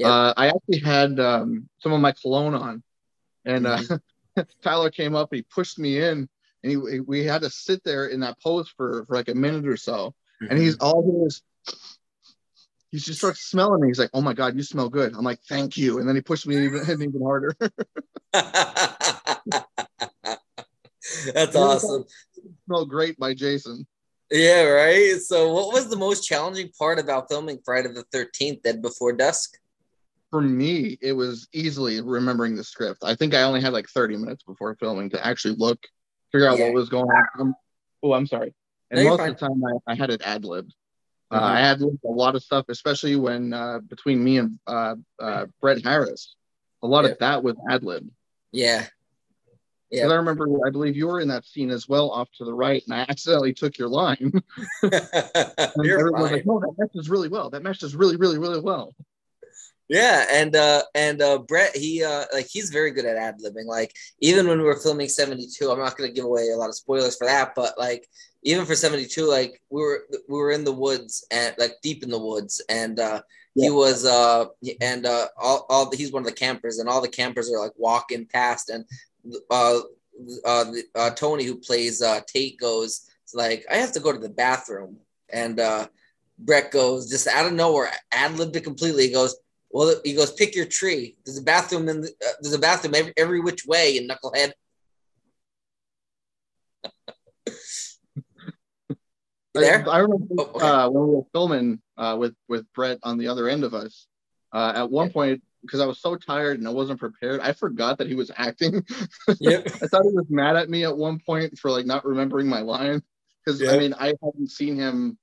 uh, 0.01 0.33
I 0.37 0.47
actually 0.47 0.79
had 0.79 1.19
um, 1.19 1.67
some 1.79 1.91
of 1.91 1.99
my 1.99 2.13
cologne 2.13 2.53
on, 2.55 2.81
and 3.43 3.67
uh, 3.67 3.81
Tyler 4.63 4.89
came 4.89 5.15
up 5.15 5.31
and 5.31 5.37
he 5.37 5.43
pushed 5.43 5.79
me 5.79 5.99
in, 6.01 6.27
and 6.63 6.71
he, 6.71 6.99
we 6.99 7.23
had 7.23 7.41
to 7.41 7.49
sit 7.49 7.83
there 7.83 8.07
in 8.07 8.19
that 8.21 8.41
pose 8.41 8.69
for, 8.69 9.05
for 9.05 9.15
like 9.15 9.29
a 9.29 9.35
minute 9.35 9.67
or 9.67 9.77
so. 9.77 10.13
and 10.49 10.57
he's 10.57 10.75
mm-hmm. 10.77 10.85
all 10.85 11.03
he 11.03 11.11
was 11.11 11.41
he 12.91 12.97
just 12.97 13.19
starts 13.19 13.41
smelling 13.41 13.81
me. 13.81 13.87
He's 13.87 13.99
like, 13.99 14.09
"Oh 14.13 14.21
my 14.21 14.33
god, 14.33 14.55
you 14.55 14.63
smell 14.63 14.89
good." 14.89 15.13
I'm 15.15 15.23
like, 15.23 15.39
"Thank 15.47 15.77
you," 15.77 15.99
and 15.99 16.07
then 16.07 16.15
he 16.15 16.21
pushed 16.21 16.47
me 16.47 16.57
even 16.65 16.81
even 16.89 17.21
harder. 17.21 17.55
That's 21.33 21.55
awesome. 21.55 22.05
Smell 22.65 22.85
great 22.85 23.17
by 23.19 23.33
Jason. 23.33 23.85
Yeah, 24.31 24.63
right. 24.63 25.19
So, 25.19 25.53
what 25.53 25.73
was 25.73 25.89
the 25.89 25.97
most 25.97 26.27
challenging 26.27 26.69
part 26.77 26.99
about 26.99 27.29
filming 27.29 27.59
Friday 27.63 27.89
the 27.89 28.05
13th, 28.13 28.63
Dead 28.63 28.81
Before 28.81 29.13
Dusk? 29.13 29.57
For 30.31 30.41
me, 30.41 30.97
it 31.01 31.13
was 31.13 31.47
easily 31.53 32.01
remembering 32.01 32.55
the 32.55 32.63
script. 32.63 33.03
I 33.03 33.15
think 33.15 33.33
I 33.33 33.43
only 33.43 33.61
had 33.61 33.73
like 33.73 33.87
30 33.87 34.17
minutes 34.17 34.43
before 34.43 34.75
filming 34.75 35.09
to 35.11 35.25
actually 35.25 35.55
look, 35.55 35.79
figure 36.31 36.47
out 36.47 36.59
Yeah. 36.59 36.65
what 36.65 36.73
was 36.75 36.89
going 36.89 37.09
on. 37.09 37.55
Oh, 38.03 38.13
I'm 38.13 38.27
sorry. 38.27 38.53
And 38.91 39.03
No, 39.03 39.09
most 39.11 39.21
of 39.27 39.37
the 39.39 39.47
time, 39.47 39.61
I, 39.87 39.91
I 39.91 39.95
had 39.95 40.09
it 40.11 40.21
ad 40.23 40.45
libbed. 40.45 40.73
Uh, 41.31 41.39
Mhm. 41.39 41.43
I 41.43 41.59
had 41.59 41.81
libbed 41.81 42.03
a 42.05 42.09
lot 42.11 42.35
of 42.35 42.43
stuff, 42.43 42.65
especially 42.69 43.15
when 43.15 43.53
uh, 43.53 43.79
between 43.79 44.23
me 44.23 44.37
and 44.37 44.59
uh, 44.67 44.95
uh, 45.19 45.45
Brett 45.61 45.83
Harris, 45.83 46.35
a 46.83 46.87
lot 46.87 47.05
Yeah. 47.05 47.11
of 47.11 47.17
that 47.19 47.43
was 47.43 47.55
ad 47.69 47.83
libbed. 47.83 48.09
Yeah. 48.51 48.85
Yeah. 49.91 50.07
I 50.07 50.13
remember, 50.13 50.45
I 50.65 50.69
believe 50.69 50.95
you 50.95 51.07
were 51.07 51.19
in 51.19 51.27
that 51.29 51.45
scene 51.45 51.71
as 51.71 51.87
well, 51.89 52.11
off 52.11 52.29
to 52.37 52.45
the 52.45 52.53
right, 52.53 52.83
and 52.85 52.93
I 52.93 52.99
accidentally 53.09 53.53
took 53.53 53.77
your 53.79 53.89
line. 53.89 54.31
And 55.75 55.85
You're 55.85 55.99
everyone 55.99 56.21
was 56.23 56.31
like, 56.31 56.45
"No, 56.47 56.59
that 56.59 56.73
meshes 56.77 57.09
really 57.09 57.27
well. 57.29 57.49
That 57.51 57.61
meshes 57.63 57.95
really, 57.95 58.15
really, 58.15 58.37
really 58.39 58.59
well." 58.59 58.93
Yeah, 59.89 60.25
and 60.31 60.55
uh 60.55 60.83
and 60.93 61.19
uh 61.19 61.39
Brett 61.39 61.75
he 61.75 62.03
uh 62.03 62.25
like 62.31 62.47
he's 62.47 62.69
very 62.69 62.91
good 62.91 63.05
at 63.05 63.17
ad 63.17 63.39
libbing. 63.43 63.65
Like 63.65 63.93
even 64.19 64.47
when 64.47 64.59
we 64.59 64.63
were 64.63 64.79
filming 64.79 65.09
72, 65.09 65.69
I'm 65.69 65.79
not 65.79 65.97
gonna 65.97 66.11
give 66.11 66.25
away 66.25 66.49
a 66.49 66.57
lot 66.57 66.69
of 66.69 66.75
spoilers 66.75 67.17
for 67.17 67.25
that, 67.25 67.53
but 67.55 67.77
like 67.79 68.07
even 68.43 68.65
for 68.65 68.75
72, 68.75 69.25
like 69.25 69.59
we 69.71 69.81
were 69.81 70.03
we 70.29 70.37
were 70.37 70.51
in 70.51 70.63
the 70.63 70.71
woods 70.71 71.25
and 71.31 71.55
like 71.57 71.73
deep 71.81 72.03
in 72.03 72.11
the 72.11 72.19
woods 72.19 72.61
and 72.69 72.99
uh 72.99 73.21
he 73.55 73.71
was 73.71 74.05
uh 74.05 74.45
and 74.79 75.07
uh 75.07 75.27
all, 75.37 75.65
all 75.69 75.89
the, 75.89 75.97
he's 75.97 76.11
one 76.11 76.21
of 76.21 76.27
the 76.27 76.35
campers 76.35 76.77
and 76.77 76.87
all 76.87 77.01
the 77.01 77.07
campers 77.07 77.51
are 77.51 77.59
like 77.59 77.73
walking 77.75 78.27
past 78.27 78.69
and 78.69 78.85
uh 79.49 79.79
uh, 80.45 80.65
uh 80.95 81.09
Tony 81.11 81.45
who 81.45 81.55
plays 81.55 82.01
uh 82.03 82.21
Tate 82.27 82.59
goes 82.59 83.09
like 83.33 83.65
I 83.71 83.77
have 83.77 83.91
to 83.93 83.99
go 83.99 84.11
to 84.11 84.19
the 84.19 84.29
bathroom. 84.29 84.97
And 85.31 85.59
uh 85.59 85.87
Brett 86.37 86.71
goes 86.71 87.09
just 87.09 87.27
out 87.27 87.47
of 87.47 87.53
nowhere 87.53 87.91
ad 88.11 88.37
libbed 88.37 88.55
it 88.55 88.63
completely. 88.63 89.07
He 89.07 89.13
goes 89.13 89.35
well, 89.71 89.95
he 90.03 90.13
goes, 90.13 90.31
pick 90.33 90.55
your 90.55 90.65
tree. 90.65 91.15
There's 91.25 91.37
a 91.37 91.43
bathroom 91.43 91.87
in 91.89 92.01
the, 92.01 92.07
uh, 92.07 92.31
there's 92.41 92.53
a 92.55 92.59
bathroom 92.59 92.95
every, 92.95 93.13
every 93.17 93.39
which 93.39 93.65
way 93.65 93.97
in 93.97 94.07
Knucklehead. 94.07 94.51
There? 99.55 99.83
I, 99.89 99.93
I 99.93 99.97
remember 99.99 100.25
Oh, 100.37 100.51
okay. 100.55 100.65
uh, 100.65 100.89
when 100.89 101.07
we 101.07 101.15
were 101.15 101.23
filming 101.33 101.81
uh, 101.97 102.15
with 102.19 102.35
with 102.47 102.71
Brett 102.73 102.99
on 103.03 103.17
the 103.17 103.27
other 103.27 103.49
end 103.49 103.63
of 103.63 103.73
us. 103.73 104.05
Uh, 104.53 104.73
at 104.75 104.89
one 104.91 105.11
point, 105.11 105.41
because 105.63 105.79
I 105.79 105.85
was 105.85 105.99
so 105.99 106.15
tired 106.15 106.59
and 106.59 106.67
I 106.67 106.71
wasn't 106.71 106.99
prepared, 106.99 107.41
I 107.41 107.53
forgot 107.53 107.97
that 107.97 108.07
he 108.07 108.15
was 108.15 108.31
acting. 108.37 108.85
Yep. 109.39 109.67
I 109.81 109.87
thought 109.87 110.03
he 110.03 110.15
was 110.15 110.27
mad 110.29 110.55
at 110.55 110.69
me 110.69 110.83
at 110.85 110.95
one 110.95 111.19
point 111.19 111.57
for 111.57 111.71
like 111.71 111.85
not 111.85 112.05
remembering 112.05 112.47
my 112.47 112.61
line. 112.61 113.01
Because 113.43 113.59
Yeah. 113.59 113.71
I 113.71 113.77
mean, 113.79 113.93
I 113.95 114.13
hadn't 114.23 114.51
seen 114.51 114.75
him 114.75 115.17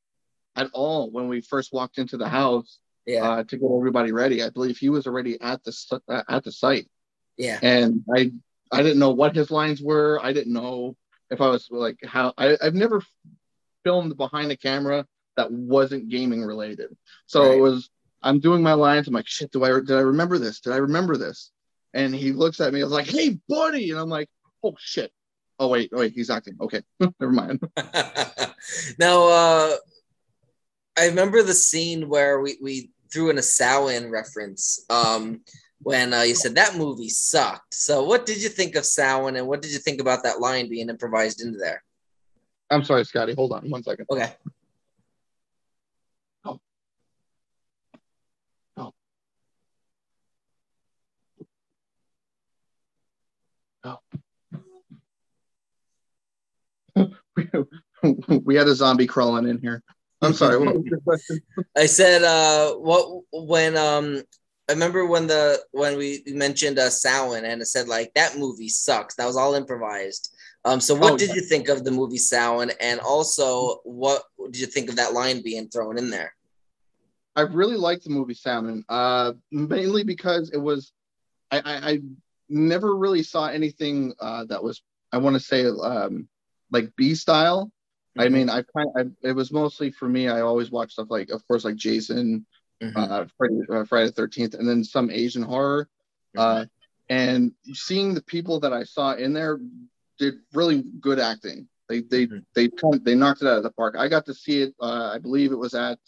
at 0.56 0.70
all 0.72 1.10
when 1.10 1.28
we 1.28 1.40
first 1.40 1.72
walked 1.72 1.98
into 1.98 2.16
the 2.16 2.28
house 2.28 2.78
Yeah. 3.06 3.22
uh, 3.28 3.44
to 3.44 3.56
get 3.56 3.70
everybody 3.70 4.12
ready. 4.12 4.42
I 4.42 4.50
believe 4.50 4.78
he 4.78 4.88
was 4.88 5.06
already 5.06 5.40
at 5.40 5.62
the 5.64 6.00
uh, 6.08 6.22
at 6.28 6.44
the 6.44 6.52
site. 6.52 6.88
Yeah. 7.36 7.58
and 7.62 8.02
I 8.14 8.32
I 8.72 8.82
didn't 8.82 8.98
know 8.98 9.10
what 9.10 9.36
his 9.36 9.50
lines 9.50 9.80
were. 9.80 10.18
I 10.22 10.32
didn't 10.32 10.52
know 10.52 10.96
if 11.30 11.40
I 11.40 11.48
was 11.48 11.68
like 11.70 11.98
how 12.04 12.32
I, 12.36 12.56
I've 12.62 12.74
never 12.74 13.02
filmed 13.84 14.16
behind 14.16 14.50
a 14.50 14.56
camera 14.56 15.06
that 15.36 15.52
wasn't 15.52 16.08
gaming 16.08 16.42
related. 16.42 16.96
So 17.26 17.42
Right. 17.42 17.58
it 17.58 17.60
was 17.60 17.90
I'm 18.22 18.40
doing 18.40 18.62
my 18.62 18.72
lines. 18.72 19.06
I'm 19.06 19.14
like, 19.14 19.28
shit, 19.28 19.52
do 19.52 19.62
I 19.64 19.68
did 19.68 19.92
I 19.92 20.00
remember 20.00 20.38
this? 20.38 20.60
Did 20.60 20.72
I 20.72 20.78
remember 20.78 21.16
this? 21.16 21.52
And 21.94 22.14
he 22.14 22.32
looks 22.32 22.60
at 22.60 22.72
me. 22.72 22.80
I 22.80 22.84
was 22.84 22.92
like, 22.92 23.06
hey, 23.06 23.38
buddy, 23.48 23.90
and 23.90 24.00
I'm 24.00 24.08
like, 24.08 24.28
oh 24.64 24.74
shit. 24.78 25.12
Oh 25.58 25.68
wait, 25.68 25.90
wait, 25.92 26.12
he's 26.12 26.28
acting. 26.30 26.56
Okay, 26.60 26.82
never 27.20 27.32
mind. 27.32 27.60
now, 28.98 29.28
uh, 29.28 29.76
I 30.98 31.06
remember 31.06 31.42
the 31.42 31.54
scene 31.54 32.08
where 32.08 32.40
we, 32.40 32.58
we 32.60 32.90
threw 33.12 33.30
in 33.30 33.38
a 33.38 33.42
Samhain 33.42 34.10
reference 34.10 34.84
um, 34.90 35.40
when 35.82 36.12
uh, 36.12 36.22
you 36.22 36.34
said 36.34 36.54
that 36.54 36.76
movie 36.76 37.08
sucked. 37.08 37.74
So, 37.74 38.04
what 38.04 38.26
did 38.26 38.42
you 38.42 38.48
think 38.48 38.76
of 38.76 38.86
Samhain, 38.86 39.36
and 39.36 39.46
what 39.46 39.62
did 39.62 39.72
you 39.72 39.78
think 39.78 40.00
about 40.00 40.22
that 40.24 40.40
line 40.40 40.68
being 40.68 40.88
improvised 40.88 41.42
into 41.42 41.58
there? 41.58 41.82
I'm 42.70 42.84
sorry, 42.84 43.04
Scotty. 43.04 43.34
Hold 43.34 43.52
on 43.52 43.70
one 43.70 43.82
second. 43.82 44.06
Okay. 44.10 44.32
Oh. 46.44 46.60
Oh. 48.76 48.92
Oh. 53.84 53.98
we 58.44 58.56
had 58.56 58.66
a 58.66 58.74
zombie 58.74 59.06
crawling 59.06 59.48
in 59.48 59.58
here. 59.58 59.82
I'm 60.26 60.34
sorry. 60.34 60.58
What 60.58 60.76
was 60.76 60.84
your 60.90 61.00
question? 61.00 61.40
I 61.76 61.86
said, 61.86 62.22
uh, 62.22 62.74
what 62.74 63.22
when 63.32 63.76
um, 63.76 64.22
I 64.68 64.72
remember 64.72 65.06
when 65.06 65.26
the 65.26 65.60
when 65.72 65.96
we 65.96 66.22
mentioned 66.26 66.78
uh, 66.78 66.90
Samhain 66.90 67.44
and 67.44 67.62
it 67.62 67.66
said 67.66 67.88
like 67.88 68.12
that 68.14 68.36
movie 68.36 68.68
sucks. 68.68 69.14
That 69.14 69.26
was 69.26 69.36
all 69.36 69.54
improvised. 69.54 70.34
Um, 70.64 70.80
so 70.80 70.96
what 70.96 71.12
oh, 71.12 71.16
did 71.16 71.28
yeah. 71.28 71.36
you 71.36 71.40
think 71.42 71.68
of 71.68 71.84
the 71.84 71.92
movie 71.92 72.18
Samhain, 72.18 72.72
and 72.80 72.98
also 73.00 73.76
what 73.84 74.22
did 74.46 74.58
you 74.58 74.66
think 74.66 74.88
of 74.88 74.96
that 74.96 75.12
line 75.12 75.42
being 75.42 75.68
thrown 75.68 75.98
in 75.98 76.10
there? 76.10 76.34
I 77.36 77.42
really 77.42 77.76
liked 77.76 78.04
the 78.04 78.10
movie 78.10 78.34
Samhain, 78.34 78.84
uh, 78.88 79.34
mainly 79.52 80.02
because 80.02 80.50
it 80.50 80.58
was 80.58 80.92
I, 81.52 81.58
I, 81.58 81.90
I 81.90 82.00
never 82.48 82.96
really 82.96 83.22
saw 83.22 83.46
anything 83.46 84.14
uh, 84.18 84.44
that 84.46 84.62
was 84.62 84.82
I 85.12 85.18
want 85.18 85.34
to 85.34 85.40
say 85.40 85.66
um, 85.66 86.28
like 86.72 86.94
B 86.96 87.14
style. 87.14 87.70
Mm-hmm. 88.16 88.20
I 88.20 88.28
mean, 88.28 88.50
I 88.50 88.62
kind 88.62 88.88
of, 88.96 89.12
it 89.22 89.32
was 89.32 89.52
mostly 89.52 89.90
for 89.90 90.08
me. 90.08 90.28
I 90.28 90.40
always 90.40 90.70
watch 90.70 90.92
stuff 90.92 91.08
like, 91.10 91.30
of 91.30 91.46
course, 91.46 91.64
like 91.64 91.76
Jason, 91.76 92.46
mm-hmm. 92.82 92.96
uh, 92.98 93.26
Friday, 93.36 93.60
uh, 93.70 93.84
Friday 93.84 94.06
the 94.06 94.12
Thirteenth, 94.12 94.54
and 94.54 94.68
then 94.68 94.84
some 94.84 95.10
Asian 95.10 95.42
horror. 95.42 95.88
Mm-hmm. 96.36 96.40
Uh, 96.40 96.64
and 97.08 97.52
seeing 97.72 98.14
the 98.14 98.22
people 98.22 98.60
that 98.60 98.72
I 98.72 98.84
saw 98.84 99.12
in 99.12 99.32
there 99.32 99.58
did 100.18 100.34
really 100.54 100.82
good 101.00 101.20
acting. 101.20 101.68
They 101.88 102.00
they 102.00 102.26
mm-hmm. 102.26 102.38
they 102.54 102.68
they 103.02 103.14
knocked 103.14 103.42
it 103.42 103.48
out 103.48 103.58
of 103.58 103.62
the 103.62 103.70
park. 103.70 103.94
I 103.96 104.08
got 104.08 104.26
to 104.26 104.34
see 104.34 104.62
it. 104.62 104.74
Uh, 104.80 105.10
I 105.14 105.18
believe 105.18 105.52
it 105.52 105.56
was 105.56 105.74
at, 105.74 105.98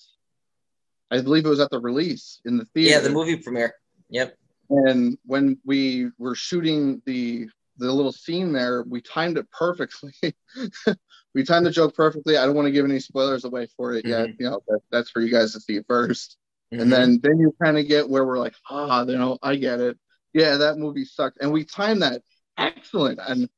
I 1.11 1.21
believe 1.21 1.47
it 1.47 1.51
was 1.51 1.61
at 1.61 1.71
the 1.71 1.79
release 1.79 2.41
in 2.45 2.57
the 2.57 2.65
theater. 2.65 2.91
Yeah, 2.91 3.01
the 3.01 3.11
movie 3.11 3.37
premiere. 3.37 3.75
Yep. 4.11 4.37
And 4.71 5.17
when 5.25 5.59
we 5.65 6.11
were 6.19 6.35
shooting 6.35 7.01
the 7.07 7.49
the 7.79 7.93
little 7.93 8.13
scene 8.13 8.53
there, 8.53 8.83
we 8.83 9.01
timed 9.01 9.39
it 9.39 9.51
perfectly. 9.51 10.13
we 11.35 11.45
timed 11.45 11.67
the 11.67 11.71
joke 11.71 11.95
perfectly. 11.95 12.37
I 12.37 12.45
don't 12.45 12.55
want 12.55 12.67
to 12.67 12.73
give 12.73 12.85
any 12.85 13.01
spoilers 13.01 13.45
away 13.45 13.69
for 13.77 13.95
it 13.95 14.07
yet. 14.07 14.29
Mm-hmm. 14.29 14.43
You 14.43 14.51
know, 14.51 14.63
that, 14.69 14.81
that's 14.91 15.11
for 15.11 15.21
you 15.21 15.31
guys 15.31 15.53
to 15.53 15.61
see 15.61 15.81
1st 15.81 15.87
mm-hmm. 15.87 16.81
And 16.81 16.93
then 16.93 17.21
then 17.23 17.39
you 17.39 17.55
kind 17.63 17.79
of 17.79 17.89
get 17.89 18.09
where 18.09 18.27
we're 18.27 18.39
like, 18.39 18.55
ah, 18.69 19.05
you 19.05 19.17
know, 19.17 19.39
I 19.43 19.57
get 19.57 19.81
it. 19.81 19.99
Yeah, 20.35 20.57
that 20.59 20.79
movie 20.79 21.05
sucked. 21.05 21.39
And 21.41 21.53
we 21.53 21.65
timed 21.65 22.03
that 22.03 22.23
excellent. 22.59 23.21
And 23.27 23.49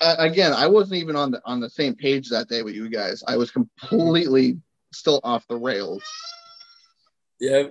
uh, 0.00 0.16
again, 0.18 0.52
I 0.52 0.66
wasn't 0.66 1.00
even 1.00 1.16
on 1.16 1.30
the 1.30 1.40
on 1.44 1.60
the 1.60 1.70
same 1.70 1.94
page 1.94 2.30
that 2.30 2.48
day 2.48 2.62
with 2.62 2.74
you 2.74 2.88
guys. 2.88 3.22
I 3.26 3.36
was 3.36 3.50
completely 3.50 4.58
still 4.92 5.20
off 5.22 5.46
the 5.48 5.56
rails. 5.56 6.02
Yeah. 7.38 7.64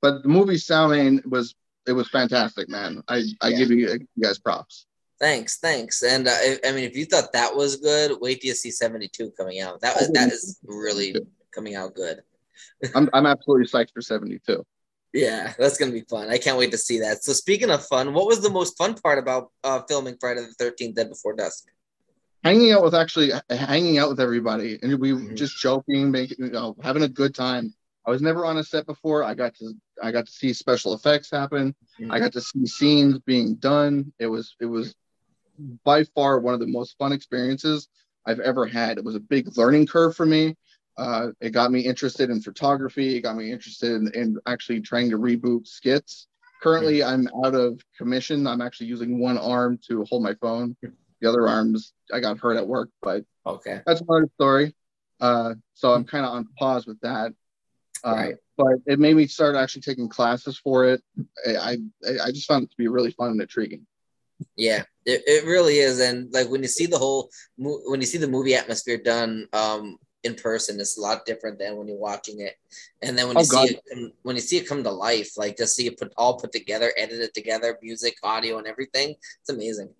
But 0.00 0.22
the 0.22 0.28
movie 0.28 0.58
Samhain 0.58 1.22
was 1.26 1.54
it 1.88 1.92
was 1.92 2.08
fantastic, 2.10 2.68
man. 2.68 3.02
I 3.08 3.24
I 3.40 3.48
yeah. 3.48 3.58
give 3.58 3.70
you, 3.70 3.88
you, 3.88 4.22
guys 4.22 4.38
props. 4.38 4.86
Thanks, 5.18 5.58
thanks. 5.58 6.02
And 6.02 6.28
uh, 6.28 6.32
I, 6.32 6.58
I, 6.66 6.72
mean, 6.72 6.84
if 6.84 6.96
you 6.96 7.04
thought 7.04 7.32
that 7.32 7.56
was 7.56 7.76
good, 7.76 8.18
wait 8.20 8.40
till 8.40 8.48
you 8.48 8.54
see 8.54 8.70
seventy 8.70 9.08
two 9.08 9.32
coming 9.36 9.60
out. 9.60 9.80
That 9.80 9.96
was 9.96 10.10
that 10.12 10.28
is 10.28 10.60
really 10.64 11.16
coming 11.52 11.74
out 11.74 11.94
good. 11.94 12.20
I'm 12.94 13.08
I'm 13.12 13.26
absolutely 13.26 13.66
psyched 13.66 13.92
for 13.92 14.02
seventy 14.02 14.38
two. 14.46 14.64
Yeah, 15.12 15.54
that's 15.58 15.78
gonna 15.78 15.92
be 15.92 16.02
fun. 16.02 16.28
I 16.28 16.38
can't 16.38 16.58
wait 16.58 16.70
to 16.72 16.78
see 16.78 17.00
that. 17.00 17.24
So 17.24 17.32
speaking 17.32 17.70
of 17.70 17.84
fun, 17.86 18.12
what 18.12 18.26
was 18.26 18.42
the 18.42 18.50
most 18.50 18.76
fun 18.76 18.94
part 18.94 19.18
about 19.18 19.50
uh, 19.64 19.80
filming 19.88 20.16
Friday 20.20 20.42
the 20.42 20.54
Thirteenth: 20.58 20.96
Dead 20.96 21.08
Before 21.08 21.34
Dusk? 21.34 21.64
Hanging 22.44 22.70
out 22.72 22.84
with 22.84 22.94
actually 22.94 23.32
hanging 23.50 23.98
out 23.98 24.10
with 24.10 24.20
everybody, 24.20 24.78
and 24.82 24.98
we 25.00 25.12
mm-hmm. 25.12 25.34
just 25.34 25.58
joking, 25.58 26.10
making 26.10 26.36
you 26.38 26.50
know, 26.50 26.76
having 26.82 27.02
a 27.02 27.08
good 27.08 27.34
time. 27.34 27.74
I 28.08 28.10
was 28.10 28.22
never 28.22 28.46
on 28.46 28.56
a 28.56 28.64
set 28.64 28.86
before. 28.86 29.22
I 29.22 29.34
got 29.34 29.54
to 29.56 29.74
I 30.02 30.12
got 30.12 30.24
to 30.24 30.32
see 30.32 30.54
special 30.54 30.94
effects 30.94 31.30
happen. 31.30 31.74
Mm-hmm. 32.00 32.10
I 32.10 32.18
got 32.18 32.32
to 32.32 32.40
see 32.40 32.64
scenes 32.64 33.18
being 33.18 33.56
done. 33.56 34.14
It 34.18 34.28
was 34.28 34.56
it 34.62 34.64
was 34.64 34.94
by 35.84 36.04
far 36.04 36.40
one 36.40 36.54
of 36.54 36.60
the 36.60 36.66
most 36.66 36.96
fun 36.96 37.12
experiences 37.12 37.86
I've 38.24 38.40
ever 38.40 38.64
had. 38.64 38.96
It 38.96 39.04
was 39.04 39.14
a 39.14 39.20
big 39.20 39.58
learning 39.58 39.88
curve 39.88 40.16
for 40.16 40.24
me. 40.24 40.56
Uh, 40.96 41.28
it 41.42 41.50
got 41.50 41.70
me 41.70 41.80
interested 41.80 42.30
in 42.30 42.40
photography. 42.40 43.16
It 43.16 43.20
got 43.20 43.36
me 43.36 43.52
interested 43.52 43.92
in, 43.92 44.10
in 44.14 44.38
actually 44.46 44.80
trying 44.80 45.10
to 45.10 45.18
reboot 45.18 45.66
skits. 45.66 46.28
Currently, 46.62 47.00
mm-hmm. 47.00 47.28
I'm 47.28 47.44
out 47.44 47.54
of 47.54 47.78
commission. 47.94 48.46
I'm 48.46 48.62
actually 48.62 48.86
using 48.86 49.20
one 49.20 49.36
arm 49.36 49.78
to 49.86 50.06
hold 50.06 50.22
my 50.22 50.32
phone. 50.40 50.78
The 51.20 51.28
other 51.28 51.46
arms, 51.46 51.92
I 52.10 52.20
got 52.20 52.38
hurt 52.38 52.56
at 52.56 52.66
work, 52.66 52.88
but 53.02 53.24
okay, 53.44 53.82
that's 53.84 54.00
another 54.00 54.30
story. 54.36 54.74
Uh, 55.20 55.54
so 55.74 55.92
I'm 55.92 56.04
kind 56.04 56.24
of 56.24 56.32
on 56.32 56.48
pause 56.58 56.86
with 56.86 57.00
that. 57.00 57.34
Uh, 58.04 58.14
right. 58.14 58.34
But 58.56 58.76
it 58.86 58.98
made 58.98 59.16
me 59.16 59.26
start 59.26 59.56
actually 59.56 59.82
taking 59.82 60.08
classes 60.08 60.58
for 60.58 60.86
it. 60.86 61.02
I, 61.46 61.78
I, 62.04 62.10
I 62.24 62.30
just 62.30 62.48
found 62.48 62.64
it 62.64 62.70
to 62.70 62.76
be 62.76 62.88
really 62.88 63.12
fun 63.12 63.30
and 63.30 63.40
intriguing. 63.40 63.86
Yeah, 64.56 64.82
it, 65.04 65.22
it 65.26 65.44
really 65.46 65.78
is. 65.78 66.00
And 66.00 66.32
like 66.32 66.48
when 66.48 66.62
you 66.62 66.68
see 66.68 66.86
the 66.86 66.98
whole, 66.98 67.30
when 67.56 68.00
you 68.00 68.06
see 68.06 68.18
the 68.18 68.28
movie 68.28 68.54
atmosphere 68.54 68.98
done 68.98 69.48
um, 69.52 69.98
in 70.22 70.34
person, 70.34 70.80
it's 70.80 70.98
a 70.98 71.00
lot 71.00 71.24
different 71.26 71.58
than 71.58 71.76
when 71.76 71.88
you're 71.88 71.96
watching 71.96 72.40
it. 72.40 72.54
And 73.02 73.16
then 73.16 73.28
when 73.28 73.36
you 73.36 73.46
oh, 73.52 73.66
see 73.66 73.74
it, 73.74 74.12
when 74.22 74.36
you 74.36 74.42
see 74.42 74.58
it 74.58 74.68
come 74.68 74.82
to 74.84 74.90
life, 74.90 75.36
like 75.36 75.56
just 75.56 75.76
see 75.76 75.86
it 75.86 75.98
put 75.98 76.12
all 76.16 76.38
put 76.38 76.52
together, 76.52 76.92
edited 76.96 77.34
together, 77.34 77.78
music, 77.82 78.16
audio, 78.22 78.58
and 78.58 78.66
everything, 78.66 79.10
it's 79.40 79.50
amazing. 79.50 79.90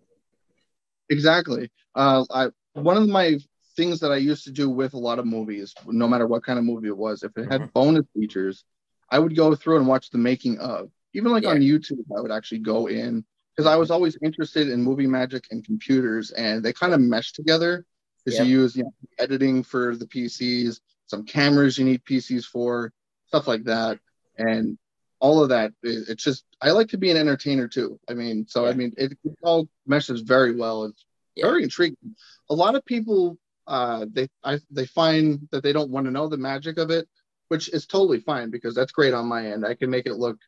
Exactly. 1.11 1.71
Uh, 1.95 2.25
I 2.31 2.49
one 2.75 2.97
of 2.97 3.09
my 3.09 3.39
things 3.79 4.01
that 4.01 4.11
I 4.11 4.17
used 4.17 4.43
to 4.45 4.51
do 4.51 4.69
with 4.69 4.95
a 4.95 4.99
lot 4.99 5.21
of 5.21 5.25
movies, 5.25 5.73
no 5.87 6.09
matter 6.09 6.27
what 6.27 6.43
kind 6.43 6.59
of 6.59 6.65
movie 6.65 6.89
it 6.89 6.97
was, 6.97 7.23
if 7.23 7.31
it 7.39 7.51
had 7.51 7.61
mm-hmm. 7.61 7.71
bonus 7.73 8.05
features, 8.13 8.65
I 9.09 9.21
would 9.21 9.37
go 9.37 9.55
through 9.55 9.77
and 9.77 9.87
watch 9.87 10.11
the 10.11 10.19
making 10.19 10.59
of. 10.59 10.91
Even 11.15 11.31
like 11.31 11.45
yeah. 11.45 11.51
on 11.51 11.61
YouTube, 11.61 12.05
I 12.15 12.21
would 12.21 12.33
actually 12.33 12.59
go 12.59 12.89
in 12.89 13.25
because 13.57 13.71
I 13.71 13.77
was 13.77 13.93
always 13.93 14.19
interested 14.21 14.69
in 14.69 14.83
movie 14.83 15.07
magic 15.07 15.45
and 15.53 15.65
computers, 15.65 16.33
and 16.33 16.63
they 16.63 16.73
kind 16.73 16.93
of 16.93 17.01
mesh 17.01 17.33
together 17.33 17.87
because 18.25 18.41
you 18.41 18.47
use 18.47 18.77
you 18.77 18.83
know, 18.83 18.93
editing 19.19 19.63
for 19.63 19.95
the 19.95 20.07
PCs, 20.07 20.81
some 21.07 21.25
cameras 21.25 21.79
you 21.79 21.85
need 21.85 22.05
PCs 22.05 22.45
for, 22.45 22.93
stuff 23.29 23.47
like 23.47 23.65
that, 23.65 24.01
and 24.37 24.77
all 25.21 25.41
of 25.41 25.51
that. 25.51 25.73
It, 25.85 26.09
it's 26.09 26.25
just 26.25 26.45
I 26.61 26.73
like 26.73 26.89
to 26.89 26.99
be 26.99 27.13
an 27.13 27.17
entertainer 27.17 27.69
too. 27.69 28.01
I 28.11 28.15
mean, 28.15 28.47
so 28.49 28.65
yeah. 28.65 28.71
I 28.71 28.75
mean, 28.75 28.93
it, 28.99 29.13
it, 29.25 29.37
all 29.43 29.69
meshes 29.87 30.21
very 30.21 30.57
well. 30.57 30.85
It's 30.85 31.05
very 31.41 31.63
intriguing. 31.63 32.17
A 32.51 32.55
lot 32.55 32.75
of 32.75 32.85
people 32.85 33.39
uh, 33.69 34.07
they 34.11 34.29
I, 34.43 34.59
they 34.71 34.87
find 34.87 35.47
that 35.53 35.63
they 35.63 35.73
don't 35.73 35.91
want 35.91 36.07
to 36.07 36.11
know 36.11 36.27
the 36.29 36.37
magic 36.37 36.79
of 36.79 36.91
it, 36.91 37.07
which 37.49 37.69
is 37.69 37.87
totally 37.87 38.21
fine 38.21 38.51
because 38.51 38.75
that's 38.75 38.93
great 38.93 39.15
on 39.15 39.27
my 39.27 39.47
end. 39.47 39.65
I 39.65 39.75
can 39.75 39.91
make 39.91 40.07
it 40.07 40.15
look, 40.15 40.39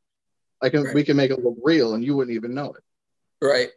I 0.62 0.70
can 0.70 0.84
right. 0.84 0.94
we 0.94 1.04
can 1.04 1.16
make 1.16 1.30
it 1.30 1.44
look 1.44 1.56
real, 1.62 1.94
and 1.94 2.02
you 2.04 2.16
wouldn't 2.16 2.34
even 2.34 2.54
know 2.54 2.72
it. 2.72 2.82
Right. 3.44 3.68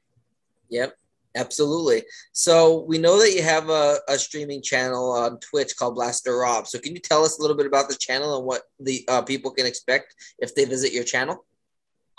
Yep. 0.70 0.96
Absolutely. 1.36 2.04
So 2.32 2.86
we 2.88 3.00
know 3.00 3.20
that 3.20 3.34
you 3.34 3.42
have 3.42 3.70
a, 3.70 3.98
a 4.08 4.20
streaming 4.20 4.62
channel 4.62 5.12
on 5.12 5.40
Twitch 5.40 5.76
called 5.76 5.96
Blaster 5.96 6.38
Rob. 6.38 6.68
So 6.68 6.78
can 6.78 6.94
you 6.94 7.00
tell 7.00 7.24
us 7.24 7.40
a 7.40 7.42
little 7.42 7.58
bit 7.58 7.66
about 7.66 7.90
the 7.90 7.96
channel 7.96 8.38
and 8.38 8.46
what 8.46 8.62
the 8.80 9.04
uh, 9.08 9.24
people 9.24 9.50
can 9.50 9.66
expect 9.66 10.16
if 10.38 10.54
they 10.54 10.66
visit 10.66 10.94
your 10.94 11.04
channel? 11.04 11.44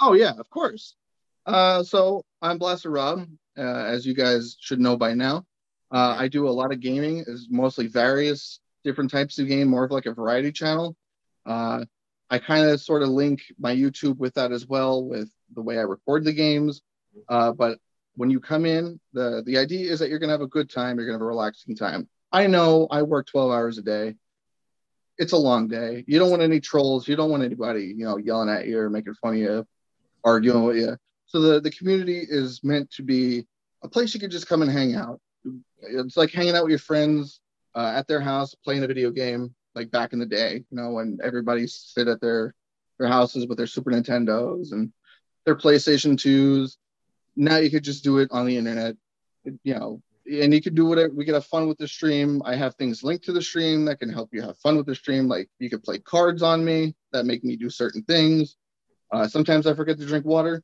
Oh 0.00 0.14
yeah, 0.14 0.33
of 0.37 0.50
course. 0.50 0.97
Uh, 1.47 1.85
so 1.85 2.25
I'm 2.43 2.59
Blaster 2.59 2.90
Rob, 2.90 3.28
uh, 3.57 3.85
as 3.85 4.04
you 4.04 4.14
guys 4.14 4.57
should 4.61 4.81
know 4.81 4.97
by 4.97 5.14
now. 5.14 5.45
Uh, 5.94 6.16
I 6.18 6.26
do 6.26 6.48
a 6.48 6.50
lot 6.50 6.72
of 6.72 6.80
gaming, 6.80 7.22
is 7.24 7.46
mostly 7.48 7.86
various 7.86 8.58
different 8.82 9.12
types 9.12 9.38
of 9.38 9.46
game, 9.46 9.68
more 9.68 9.84
of 9.84 9.92
like 9.92 10.06
a 10.06 10.12
variety 10.12 10.50
channel. 10.50 10.96
Uh, 11.46 11.84
I 12.28 12.38
kind 12.40 12.68
of 12.68 12.80
sort 12.80 13.02
of 13.02 13.10
link 13.10 13.42
my 13.60 13.72
YouTube 13.72 14.16
with 14.16 14.34
that 14.34 14.50
as 14.50 14.66
well, 14.66 15.04
with 15.04 15.30
the 15.54 15.62
way 15.62 15.78
I 15.78 15.82
record 15.82 16.24
the 16.24 16.32
games. 16.32 16.82
Uh, 17.28 17.52
but 17.52 17.78
when 18.16 18.28
you 18.28 18.40
come 18.40 18.66
in, 18.66 18.98
the 19.12 19.44
the 19.46 19.56
idea 19.56 19.88
is 19.88 20.00
that 20.00 20.08
you're 20.08 20.18
gonna 20.18 20.32
have 20.32 20.40
a 20.40 20.48
good 20.48 20.68
time, 20.68 20.96
you're 20.96 21.06
gonna 21.06 21.18
have 21.18 21.22
a 21.22 21.26
relaxing 21.26 21.76
time. 21.76 22.08
I 22.32 22.48
know 22.48 22.88
I 22.90 23.02
work 23.02 23.28
12 23.28 23.52
hours 23.52 23.78
a 23.78 23.82
day. 23.82 24.16
It's 25.16 25.32
a 25.32 25.36
long 25.36 25.68
day. 25.68 26.02
You 26.08 26.18
don't 26.18 26.30
want 26.30 26.42
any 26.42 26.58
trolls. 26.58 27.06
You 27.06 27.14
don't 27.14 27.30
want 27.30 27.44
anybody, 27.44 27.94
you 27.96 28.04
know, 28.04 28.16
yelling 28.16 28.48
at 28.48 28.66
you 28.66 28.80
or 28.80 28.90
making 28.90 29.14
fun 29.14 29.34
of 29.34 29.38
you, 29.38 29.66
arguing 30.24 30.64
with 30.64 30.76
you. 30.76 30.96
So 31.26 31.40
the 31.40 31.60
the 31.60 31.70
community 31.70 32.26
is 32.28 32.64
meant 32.64 32.90
to 32.94 33.04
be 33.04 33.46
a 33.84 33.88
place 33.88 34.12
you 34.12 34.18
can 34.18 34.30
just 34.30 34.48
come 34.48 34.62
and 34.62 34.70
hang 34.72 34.96
out 34.96 35.20
it's 35.82 36.16
like 36.16 36.30
hanging 36.32 36.54
out 36.54 36.62
with 36.64 36.70
your 36.70 36.78
friends 36.78 37.40
uh, 37.74 37.92
at 37.94 38.06
their 38.06 38.20
house 38.20 38.54
playing 38.64 38.84
a 38.84 38.86
video 38.86 39.10
game 39.10 39.54
like 39.74 39.90
back 39.90 40.12
in 40.12 40.18
the 40.18 40.26
day 40.26 40.64
you 40.70 40.76
know 40.76 40.90
when 40.90 41.18
everybody 41.22 41.66
sit 41.66 42.08
at 42.08 42.20
their 42.20 42.54
their 42.98 43.08
houses 43.08 43.46
with 43.46 43.58
their 43.58 43.66
super 43.66 43.90
nintendos 43.90 44.72
and 44.72 44.92
their 45.44 45.56
playstation 45.56 46.14
2s 46.14 46.76
now 47.36 47.56
you 47.56 47.70
could 47.70 47.84
just 47.84 48.04
do 48.04 48.18
it 48.18 48.28
on 48.30 48.46
the 48.46 48.56
internet 48.56 48.96
you 49.62 49.74
know 49.74 50.00
and 50.26 50.54
you 50.54 50.62
could 50.62 50.74
do 50.74 50.86
whatever 50.86 51.12
we 51.12 51.24
could 51.24 51.34
have 51.34 51.44
fun 51.46 51.68
with 51.68 51.78
the 51.78 51.86
stream. 51.86 52.40
I 52.44 52.56
have 52.56 52.74
things 52.76 53.02
linked 53.02 53.24
to 53.26 53.32
the 53.32 53.42
stream 53.42 53.84
that 53.84 53.98
can 54.00 54.10
help 54.10 54.30
you 54.32 54.42
have 54.42 54.56
fun 54.58 54.76
with 54.76 54.86
the 54.86 54.94
stream 54.94 55.28
like 55.28 55.48
you 55.58 55.68
could 55.68 55.82
play 55.82 55.98
cards 55.98 56.42
on 56.42 56.64
me 56.64 56.94
that 57.12 57.26
make 57.26 57.44
me 57.44 57.56
do 57.56 57.68
certain 57.68 58.02
things. 58.02 58.56
Uh, 59.12 59.28
sometimes 59.28 59.66
i 59.66 59.74
forget 59.74 59.98
to 59.98 60.06
drink 60.06 60.24
water. 60.24 60.62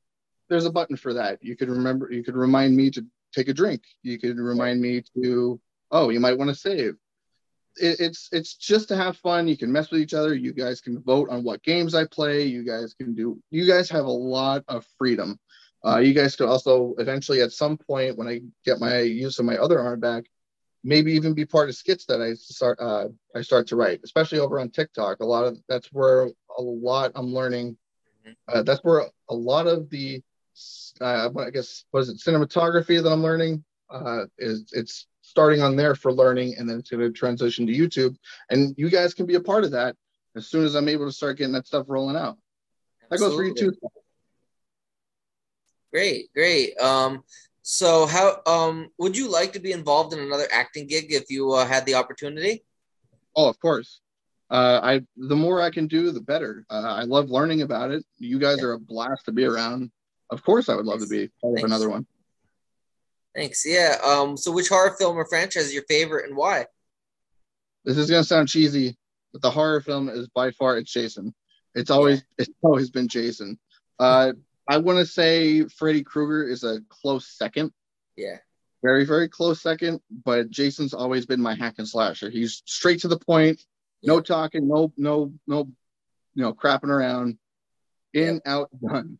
There's 0.48 0.64
a 0.64 0.72
button 0.72 0.96
for 0.96 1.14
that. 1.14 1.38
You 1.42 1.56
could 1.56 1.68
remember 1.68 2.10
you 2.10 2.24
could 2.24 2.36
remind 2.36 2.76
me 2.76 2.90
to 2.90 3.04
take 3.34 3.48
a 3.48 3.54
drink. 3.54 3.82
You 4.02 4.18
could 4.18 4.38
remind 4.38 4.80
me 4.80 5.02
to, 5.14 5.60
oh, 5.90 6.10
you 6.10 6.20
might 6.20 6.38
want 6.38 6.48
to 6.50 6.54
save. 6.54 6.94
It, 7.76 8.00
it's 8.00 8.28
it's 8.32 8.54
just 8.54 8.88
to 8.88 8.96
have 8.96 9.16
fun. 9.16 9.48
You 9.48 9.56
can 9.56 9.70
mess 9.70 9.90
with 9.90 10.00
each 10.00 10.14
other. 10.14 10.34
You 10.34 10.52
guys 10.52 10.80
can 10.80 11.00
vote 11.02 11.30
on 11.30 11.44
what 11.44 11.62
games 11.62 11.94
I 11.94 12.04
play. 12.04 12.44
You 12.44 12.64
guys 12.64 12.94
can 12.94 13.14
do. 13.14 13.40
You 13.50 13.66
guys 13.66 13.88
have 13.90 14.04
a 14.04 14.10
lot 14.10 14.64
of 14.68 14.84
freedom. 14.98 15.38
Uh, 15.84 15.98
you 15.98 16.12
guys 16.12 16.36
could 16.36 16.48
also 16.48 16.94
eventually, 16.98 17.40
at 17.40 17.52
some 17.52 17.78
point, 17.78 18.18
when 18.18 18.28
I 18.28 18.40
get 18.64 18.80
my 18.80 19.00
use 19.00 19.38
of 19.38 19.46
my 19.46 19.56
other 19.56 19.80
arm 19.80 20.00
back, 20.00 20.24
maybe 20.84 21.12
even 21.12 21.32
be 21.32 21.44
part 21.44 21.68
of 21.68 21.76
skits 21.76 22.06
that 22.06 22.20
I 22.20 22.34
start 22.34 22.78
uh, 22.80 23.08
I 23.34 23.42
start 23.42 23.68
to 23.68 23.76
write, 23.76 24.00
especially 24.04 24.40
over 24.40 24.60
on 24.60 24.70
TikTok. 24.70 25.20
A 25.20 25.24
lot 25.24 25.44
of 25.44 25.58
that's 25.68 25.88
where 25.92 26.24
a 26.58 26.62
lot 26.62 27.12
I'm 27.14 27.32
learning. 27.32 27.76
Mm-hmm. 28.26 28.58
Uh, 28.58 28.62
that's 28.62 28.82
where 28.82 29.06
a 29.28 29.34
lot 29.34 29.66
of 29.66 29.88
the 29.90 30.22
uh, 31.00 31.30
I 31.38 31.50
guess 31.50 31.84
was 31.92 32.08
it 32.08 32.18
cinematography 32.18 33.02
that 33.02 33.10
I'm 33.10 33.22
learning 33.22 33.64
uh, 33.90 34.24
is 34.38 34.70
it's 34.72 35.06
starting 35.22 35.62
on 35.62 35.76
there 35.76 35.94
for 35.94 36.12
learning, 36.12 36.56
and 36.58 36.68
then 36.68 36.78
it's 36.78 36.90
going 36.90 37.00
to 37.00 37.10
transition 37.10 37.66
to 37.66 37.72
YouTube. 37.72 38.16
And 38.50 38.74
you 38.76 38.90
guys 38.90 39.14
can 39.14 39.26
be 39.26 39.36
a 39.36 39.40
part 39.40 39.64
of 39.64 39.72
that 39.72 39.96
as 40.36 40.46
soon 40.46 40.64
as 40.64 40.74
I'm 40.74 40.88
able 40.88 41.06
to 41.06 41.12
start 41.12 41.38
getting 41.38 41.54
that 41.54 41.66
stuff 41.66 41.86
rolling 41.88 42.16
out. 42.16 42.36
That 43.10 43.18
goes 43.18 43.34
for 43.34 43.44
you 43.44 43.54
too. 43.54 43.72
Great, 45.92 46.32
great. 46.32 46.78
Um, 46.78 47.24
so 47.62 48.06
how 48.06 48.40
um 48.46 48.88
would 48.98 49.16
you 49.16 49.30
like 49.30 49.52
to 49.52 49.60
be 49.60 49.72
involved 49.72 50.12
in 50.12 50.20
another 50.20 50.46
acting 50.52 50.86
gig 50.86 51.12
if 51.12 51.30
you 51.30 51.52
uh, 51.52 51.66
had 51.66 51.84
the 51.86 51.94
opportunity? 51.94 52.64
Oh, 53.36 53.48
of 53.48 53.58
course. 53.60 54.00
Uh, 54.50 54.80
I 54.82 55.00
the 55.16 55.36
more 55.36 55.60
I 55.60 55.70
can 55.70 55.86
do, 55.86 56.10
the 56.10 56.20
better. 56.20 56.64
Uh, 56.70 56.82
I 56.82 57.02
love 57.02 57.30
learning 57.30 57.62
about 57.62 57.90
it. 57.90 58.04
You 58.18 58.38
guys 58.38 58.62
are 58.62 58.72
a 58.72 58.78
blast 58.78 59.26
to 59.26 59.32
be 59.32 59.44
around. 59.44 59.90
Of 60.30 60.44
course, 60.44 60.68
I 60.68 60.74
would 60.76 60.86
love 60.86 61.00
Thanks. 61.00 61.10
to 61.10 61.26
be 61.26 61.30
part 61.42 61.58
of 61.58 61.64
another 61.64 61.90
one. 61.90 62.06
Thanks. 63.34 63.64
Yeah. 63.66 63.96
Um. 64.04 64.36
So, 64.36 64.52
which 64.52 64.68
horror 64.68 64.96
film 64.98 65.16
or 65.16 65.24
franchise 65.24 65.66
is 65.66 65.74
your 65.74 65.84
favorite, 65.84 66.28
and 66.28 66.36
why? 66.36 66.66
This 67.84 67.96
is 67.96 68.10
gonna 68.10 68.24
sound 68.24 68.48
cheesy, 68.48 68.96
but 69.32 69.42
the 69.42 69.50
horror 69.50 69.80
film 69.80 70.08
is 70.08 70.28
by 70.28 70.50
far 70.52 70.78
it's 70.78 70.92
Jason. 70.92 71.34
It's 71.74 71.90
always 71.90 72.24
it's 72.38 72.50
always 72.62 72.90
been 72.90 73.08
Jason. 73.08 73.58
Uh, 73.98 74.32
I 74.68 74.78
want 74.78 74.98
to 74.98 75.06
say 75.06 75.64
Freddy 75.64 76.02
Krueger 76.02 76.44
is 76.44 76.64
a 76.64 76.80
close 76.88 77.26
second. 77.26 77.72
Yeah. 78.16 78.36
Very, 78.82 79.04
very 79.04 79.28
close 79.28 79.60
second, 79.60 80.00
but 80.24 80.48
Jason's 80.48 80.94
always 80.94 81.26
been 81.26 81.40
my 81.40 81.54
hack 81.54 81.74
and 81.78 81.88
slasher. 81.88 82.30
He's 82.30 82.62
straight 82.64 83.00
to 83.00 83.08
the 83.08 83.18
point, 83.18 83.62
yeah. 84.00 84.14
no 84.14 84.20
talking, 84.20 84.68
no, 84.68 84.92
no, 84.96 85.32
no, 85.46 85.68
you 86.34 86.42
know, 86.42 86.54
crapping 86.54 86.84
around. 86.88 87.36
In, 88.14 88.40
yeah. 88.46 88.52
out, 88.52 88.70
done. 88.80 89.18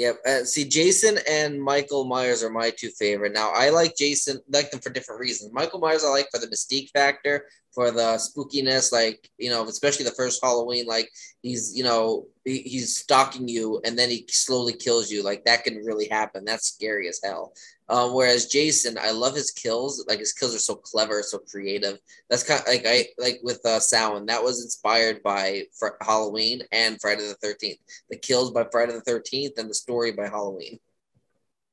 Yep. 0.00 0.16
Uh, 0.26 0.44
see, 0.44 0.64
Jason 0.64 1.18
and 1.28 1.60
Michael 1.60 2.06
Myers 2.06 2.42
are 2.42 2.48
my 2.48 2.70
two 2.70 2.88
favorite. 2.88 3.34
Now, 3.34 3.52
I 3.54 3.68
like 3.68 3.98
Jason, 3.98 4.40
like 4.50 4.70
them 4.70 4.80
for 4.80 4.88
different 4.88 5.20
reasons. 5.20 5.52
Michael 5.52 5.78
Myers, 5.78 6.04
I 6.04 6.08
like 6.08 6.28
for 6.32 6.40
the 6.40 6.46
mystique 6.46 6.88
factor, 6.88 7.44
for 7.74 7.90
the 7.90 8.16
spookiness, 8.16 8.92
like 8.92 9.28
you 9.36 9.50
know, 9.50 9.62
especially 9.64 10.06
the 10.06 10.12
first 10.12 10.40
Halloween. 10.42 10.86
Like 10.86 11.10
he's, 11.42 11.76
you 11.76 11.84
know, 11.84 12.24
he, 12.46 12.60
he's 12.62 12.96
stalking 12.96 13.46
you, 13.46 13.82
and 13.84 13.98
then 13.98 14.08
he 14.08 14.24
slowly 14.30 14.72
kills 14.72 15.10
you. 15.10 15.22
Like 15.22 15.44
that 15.44 15.64
can 15.64 15.76
really 15.84 16.08
happen. 16.08 16.46
That's 16.46 16.68
scary 16.68 17.06
as 17.06 17.20
hell. 17.22 17.52
Um, 17.90 18.14
whereas 18.14 18.46
Jason, 18.46 18.96
I 19.00 19.10
love 19.10 19.34
his 19.34 19.50
kills. 19.50 20.04
Like 20.08 20.20
his 20.20 20.32
kills 20.32 20.54
are 20.54 20.60
so 20.60 20.76
clever, 20.76 21.24
so 21.24 21.38
creative. 21.38 21.98
That's 22.28 22.44
kind 22.44 22.60
of 22.60 22.68
like 22.68 22.84
I 22.86 23.06
like 23.18 23.40
with 23.42 23.60
uh, 23.66 23.80
Samhain. 23.80 24.26
That 24.26 24.44
was 24.44 24.62
inspired 24.62 25.24
by 25.24 25.64
Fr- 25.76 25.98
Halloween 26.00 26.62
and 26.70 27.00
Friday 27.00 27.26
the 27.26 27.34
Thirteenth. 27.34 27.80
The 28.08 28.16
kills 28.16 28.52
by 28.52 28.64
Friday 28.70 28.92
the 28.92 29.00
Thirteenth 29.00 29.58
and 29.58 29.68
the 29.68 29.74
story 29.74 30.12
by 30.12 30.28
Halloween. 30.28 30.78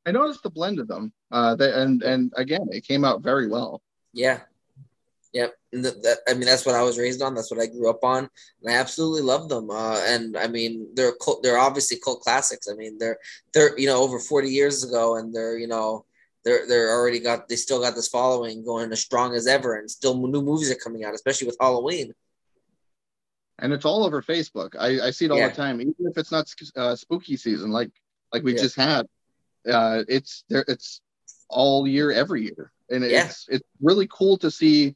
I 0.07 0.11
noticed 0.11 0.41
the 0.41 0.49
blend 0.49 0.79
of 0.79 0.87
them, 0.87 1.13
uh, 1.31 1.55
they, 1.55 1.71
and 1.71 2.01
and 2.01 2.33
again, 2.35 2.67
it 2.71 2.87
came 2.87 3.05
out 3.05 3.21
very 3.21 3.47
well. 3.47 3.83
Yeah, 4.11 4.39
Yep, 5.37 5.53
and 5.73 5.85
that, 5.85 6.17
I 6.27 6.33
mean 6.33 6.45
that's 6.45 6.65
what 6.65 6.73
I 6.73 6.81
was 6.81 6.97
raised 6.97 7.21
on. 7.21 7.35
That's 7.35 7.51
what 7.51 7.59
I 7.59 7.67
grew 7.67 7.91
up 7.91 8.03
on, 8.03 8.27
and 8.63 8.73
I 8.73 8.77
absolutely 8.77 9.21
love 9.21 9.49
them. 9.49 9.69
Uh, 9.69 10.01
and 10.07 10.35
I 10.35 10.47
mean 10.47 10.87
they're 10.95 11.13
cult, 11.21 11.43
they're 11.43 11.59
obviously 11.59 11.99
cult 12.03 12.21
classics. 12.21 12.67
I 12.67 12.73
mean 12.73 12.97
they're 12.97 13.17
they're 13.53 13.77
you 13.77 13.85
know 13.85 14.01
over 14.01 14.17
forty 14.17 14.49
years 14.49 14.83
ago, 14.83 15.17
and 15.17 15.31
they're 15.31 15.59
you 15.59 15.67
know 15.67 16.05
they're 16.47 16.65
they're 16.65 16.91
already 16.91 17.19
got 17.19 17.49
they 17.49 17.57
still 17.57 17.81
got 17.81 17.93
this 17.93 18.07
following 18.07 18.63
going 18.63 18.89
as 18.93 19.01
strong 19.01 19.35
as 19.35 19.47
ever, 19.47 19.75
and 19.75 19.91
still 19.91 20.15
new 20.15 20.41
movies 20.41 20.71
are 20.71 20.75
coming 20.75 21.03
out, 21.03 21.13
especially 21.13 21.45
with 21.45 21.57
Halloween. 21.59 22.13
And 23.59 23.73
it's 23.73 23.83
all 23.83 24.05
over 24.05 24.21
Facebook. 24.21 24.75
I, 24.79 25.07
I 25.07 25.11
see 25.11 25.25
it 25.25 25.31
all 25.31 25.37
yeah. 25.37 25.49
the 25.49 25.55
time, 25.55 25.81
even 25.81 25.93
if 25.99 26.17
it's 26.17 26.31
not 26.31 26.49
uh, 26.77 26.95
spooky 26.95 27.35
season, 27.35 27.71
like 27.71 27.91
like 28.31 28.43
we 28.43 28.55
yeah. 28.55 28.61
just 28.61 28.77
had. 28.77 29.05
Uh, 29.69 30.03
it's 30.07 30.45
there. 30.47 30.63
It's 30.69 31.01
all 31.49 31.85
year, 31.85 32.13
every 32.13 32.43
year, 32.43 32.71
and 32.89 33.03
it's 33.03 33.47
yeah. 33.49 33.55
it's 33.55 33.67
really 33.81 34.07
cool 34.09 34.37
to 34.37 34.49
see 34.49 34.95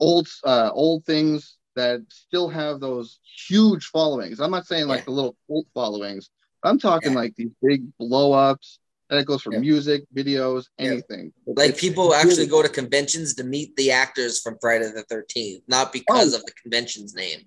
old 0.00 0.28
uh, 0.44 0.70
old 0.72 1.04
things 1.04 1.58
that 1.76 2.00
still 2.08 2.48
have 2.48 2.80
those 2.80 3.18
huge 3.48 3.86
followings. 3.86 4.40
I'm 4.40 4.50
not 4.50 4.66
saying 4.66 4.86
like 4.86 5.04
the 5.04 5.10
little 5.10 5.36
cult 5.46 5.66
followings. 5.74 6.30
I'm 6.62 6.78
talking 6.78 7.12
like 7.12 7.34
these 7.36 7.50
big 7.60 7.82
blow 7.98 8.32
ups. 8.32 8.78
That 9.10 9.26
goes 9.26 9.42
for 9.42 9.52
yeah. 9.52 9.58
music, 9.58 10.04
videos, 10.14 10.66
anything. 10.78 11.32
Like 11.46 11.70
it's, 11.70 11.80
people 11.80 12.14
actually 12.14 12.46
go 12.46 12.62
to 12.62 12.68
conventions 12.68 13.34
to 13.34 13.44
meet 13.44 13.76
the 13.76 13.90
actors 13.90 14.40
from 14.40 14.56
Friday 14.60 14.86
the 14.86 15.04
13th, 15.04 15.62
not 15.68 15.92
because 15.92 16.34
oh. 16.34 16.38
of 16.38 16.46
the 16.46 16.52
convention's 16.62 17.14
name. 17.14 17.40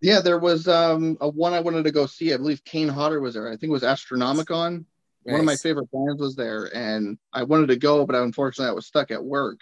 Yeah, 0.00 0.20
there 0.20 0.38
was 0.38 0.66
um, 0.66 1.16
a 1.20 1.28
one 1.28 1.54
I 1.54 1.60
wanted 1.60 1.84
to 1.84 1.92
go 1.92 2.06
see. 2.06 2.34
I 2.34 2.36
believe 2.36 2.64
Kane 2.64 2.88
Hodder 2.88 3.20
was 3.20 3.34
there. 3.34 3.46
I 3.46 3.52
think 3.52 3.64
it 3.64 3.70
was 3.70 3.84
Astronomicon. 3.84 4.84
Nice. 5.24 5.32
One 5.32 5.40
of 5.40 5.46
my 5.46 5.54
favorite 5.54 5.88
bands 5.92 6.20
was 6.20 6.34
there, 6.34 6.68
and 6.74 7.16
I 7.32 7.44
wanted 7.44 7.68
to 7.68 7.76
go, 7.76 8.04
but 8.04 8.16
unfortunately 8.16 8.70
I 8.70 8.74
was 8.74 8.86
stuck 8.86 9.12
at 9.12 9.22
work. 9.22 9.60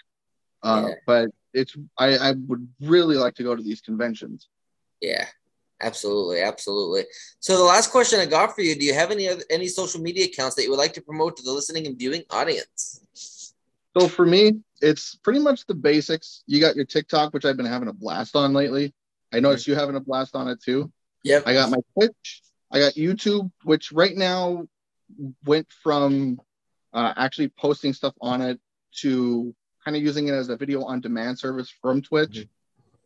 Uh, 0.63 0.87
yeah. 0.87 0.95
But 1.05 1.29
it's 1.53 1.75
I, 1.97 2.17
I 2.17 2.31
would 2.31 2.67
really 2.81 3.17
like 3.17 3.35
to 3.35 3.43
go 3.43 3.55
to 3.55 3.61
these 3.61 3.81
conventions. 3.81 4.47
Yeah, 4.99 5.27
absolutely, 5.81 6.41
absolutely. 6.41 7.05
So 7.39 7.57
the 7.57 7.63
last 7.63 7.91
question 7.91 8.19
I 8.19 8.25
got 8.25 8.55
for 8.55 8.61
you: 8.61 8.75
Do 8.75 8.85
you 8.85 8.93
have 8.93 9.11
any 9.11 9.27
other, 9.27 9.43
any 9.49 9.67
social 9.67 10.01
media 10.01 10.25
accounts 10.25 10.55
that 10.55 10.63
you 10.63 10.69
would 10.69 10.79
like 10.79 10.93
to 10.93 11.01
promote 11.01 11.37
to 11.37 11.43
the 11.43 11.51
listening 11.51 11.87
and 11.87 11.97
viewing 11.97 12.23
audience? 12.29 13.53
So 13.97 14.07
for 14.07 14.25
me, 14.25 14.61
it's 14.81 15.15
pretty 15.15 15.39
much 15.39 15.65
the 15.65 15.75
basics. 15.75 16.43
You 16.47 16.61
got 16.61 16.75
your 16.75 16.85
TikTok, 16.85 17.33
which 17.33 17.45
I've 17.45 17.57
been 17.57 17.65
having 17.65 17.89
a 17.89 17.93
blast 17.93 18.35
on 18.35 18.53
lately. 18.53 18.93
I 19.33 19.39
noticed 19.39 19.67
you 19.67 19.75
having 19.75 19.95
a 19.95 19.99
blast 19.99 20.35
on 20.35 20.47
it 20.47 20.61
too. 20.61 20.91
Yep. 21.23 21.43
I 21.45 21.53
got 21.53 21.69
my 21.69 21.77
Twitch. 21.93 22.41
I 22.71 22.79
got 22.79 22.93
YouTube, 22.93 23.51
which 23.63 23.91
right 23.91 24.15
now 24.15 24.67
went 25.45 25.67
from 25.83 26.39
uh, 26.93 27.13
actually 27.15 27.49
posting 27.49 27.93
stuff 27.93 28.13
on 28.21 28.41
it 28.41 28.59
to 28.99 29.53
kind 29.83 29.97
of 29.97 30.03
using 30.03 30.27
it 30.27 30.33
as 30.33 30.49
a 30.49 30.55
video 30.55 30.83
on 30.83 31.01
demand 31.01 31.39
service 31.39 31.73
from 31.81 32.01
Twitch. 32.01 32.31
Mm-hmm. 32.31 32.49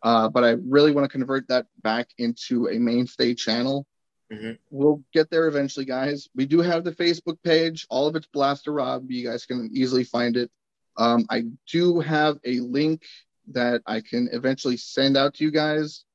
Uh, 0.06 0.30
but 0.30 0.44
I 0.44 0.52
really 0.52 0.92
want 0.92 1.04
to 1.06 1.18
convert 1.18 1.48
that 1.48 1.66
back 1.82 2.08
into 2.18 2.68
a 2.68 2.78
mainstay 2.78 3.34
channel. 3.34 3.86
Mm-hmm. 4.32 4.52
We'll 4.70 5.04
get 5.14 5.30
there 5.30 5.48
eventually, 5.48 5.86
guys. 5.86 6.30
We 6.36 6.46
do 6.46 6.62
have 6.62 6.84
the 6.84 6.92
Facebook 6.92 7.38
page. 7.44 7.86
All 7.90 8.08
of 8.08 8.16
it's 8.16 8.28
Blaster 8.28 8.72
Rob. 8.72 9.12
You 9.12 9.28
guys 9.28 9.46
can 9.46 9.70
easily 9.74 10.04
find 10.04 10.38
it. 10.38 10.52
Um, 10.98 11.26
I 11.30 11.46
do 11.68 12.00
have 12.00 12.38
a 12.46 12.60
link 12.60 13.04
that 13.48 13.82
I 13.86 14.02
can 14.02 14.30
eventually 14.32 14.78
send 14.78 15.18
out 15.18 15.34
to 15.36 15.44
you 15.44 15.52
guys. 15.52 16.06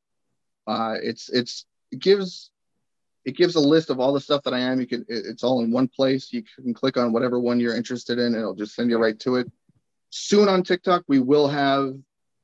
Uh, 0.67 0.95
it's 1.03 1.29
it's 1.29 1.67
it 1.91 1.99
gives 1.99 2.51
it 3.25 3.37
gives 3.37 3.57
a 3.57 3.61
list 3.61 3.91
of 3.91 4.01
all 4.01 4.13
the 4.13 4.21
stuff 4.21 4.45
that 4.45 4.55
I 4.55 4.61
am. 4.61 4.81
You 4.81 4.87
can 4.87 5.03
it, 5.03 5.27
it's 5.27 5.45
all 5.45 5.63
in 5.63 5.71
one 5.71 5.89
place. 5.89 6.33
You 6.33 6.43
can 6.43 6.73
click 6.73 6.97
on 6.97 7.13
whatever 7.13 7.39
one 7.39 7.61
you're 7.61 7.77
interested 7.77 8.19
in. 8.19 8.27
and 8.27 8.37
It'll 8.37 8.55
just 8.55 8.75
send 8.75 8.89
you 8.89 8.99
right 8.99 9.19
to 9.21 9.37
it 9.37 9.51
soon 10.11 10.49
on 10.49 10.63
TikTok, 10.63 11.05
we 11.09 11.21
will 11.21 11.49
have 11.49 11.95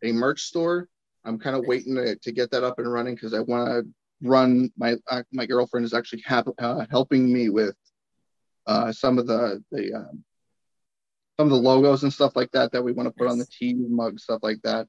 a 0.03 0.13
merch 0.13 0.43
store. 0.43 0.89
I'm 1.27 1.39
kind 1.39 1.57
of 1.57 1.67
waiting 1.67 1.97
to, 1.97 2.17
to 2.17 2.33
get 2.33 2.51
that 2.53 2.65
up 2.65 2.79
and 2.79 2.91
running 2.91 3.15
because 3.15 3.35
I 3.35 3.41
want 3.41 3.69
to 3.69 3.87
run. 4.23 4.71
My 4.77 4.95
uh, 5.11 5.23
my 5.33 5.47
girlfriend 5.47 5.85
is 5.85 5.93
actually 5.93 6.23
ha- 6.23 6.45
uh, 6.59 6.87
helping 6.91 7.33
me 7.33 7.49
with 7.49 7.75
uh, 8.67 8.93
some 8.93 9.19
of 9.19 9.27
the 9.27 9.63
the 9.73 9.95
um, 9.95 10.25
some 11.39 11.49
of 11.49 11.51
the 11.51 11.57
logos 11.57 12.05
and 12.05 12.13
stuff 12.13 12.37
like 12.37 12.51
that 12.53 12.73
that 12.73 12.83
we 12.83 12.93
want 12.93 13.09
to 13.09 13.15
put 13.15 13.29
on 13.29 13.39
the 13.39 13.47
tea 13.47 13.75
mug 13.75 14.21
stuff 14.21 14.41
like 14.43 14.63
that. 14.63 14.87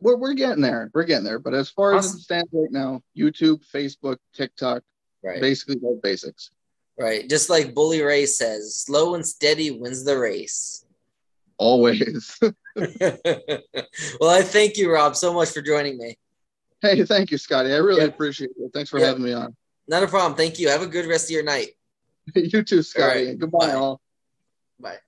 We're 0.00 0.16
we're 0.16 0.34
getting 0.34 0.62
there. 0.62 0.90
We're 0.92 1.04
getting 1.04 1.24
there. 1.24 1.38
But 1.38 1.54
as 1.54 1.70
far 1.70 1.94
awesome. 1.94 2.16
as 2.16 2.20
it 2.20 2.22
stands 2.22 2.50
right 2.52 2.72
now, 2.72 3.02
YouTube, 3.16 3.62
Facebook, 3.72 4.16
TikTok, 4.34 4.82
right. 5.22 5.40
basically 5.40 5.76
those 5.80 6.00
basics. 6.02 6.50
Right. 6.98 7.28
Just 7.30 7.48
like 7.48 7.74
Bully 7.74 8.02
Ray 8.02 8.26
says, 8.26 8.76
slow 8.76 9.14
and 9.14 9.26
steady 9.26 9.70
wins 9.70 10.04
the 10.04 10.18
race 10.18 10.84
always. 11.60 12.36
well, 12.74 14.30
I 14.30 14.42
thank 14.42 14.76
you, 14.76 14.92
Rob, 14.92 15.14
so 15.14 15.32
much 15.32 15.50
for 15.50 15.60
joining 15.60 15.98
me. 15.98 16.16
Hey, 16.80 17.04
thank 17.04 17.30
you, 17.30 17.38
Scotty. 17.38 17.72
I 17.72 17.76
really 17.76 18.06
appreciate 18.06 18.50
it. 18.56 18.70
Thanks 18.72 18.88
for 18.90 18.98
having 18.98 19.22
me 19.22 19.34
on. 19.34 19.54
Not 19.86 20.02
a 20.02 20.08
problem. 20.08 20.34
Thank 20.34 20.58
you. 20.58 20.68
Have 20.70 20.82
a 20.82 20.86
good 20.86 21.06
rest 21.06 21.26
of 21.26 21.30
your 21.30 21.44
night. 21.44 21.68
you 22.34 22.62
too, 22.62 22.82
Scotty. 22.82 23.26
Right. 23.26 23.38
Goodbye, 23.38 23.68
Bye. 23.68 23.72
all. 23.74 24.00
Bye. 24.80 24.98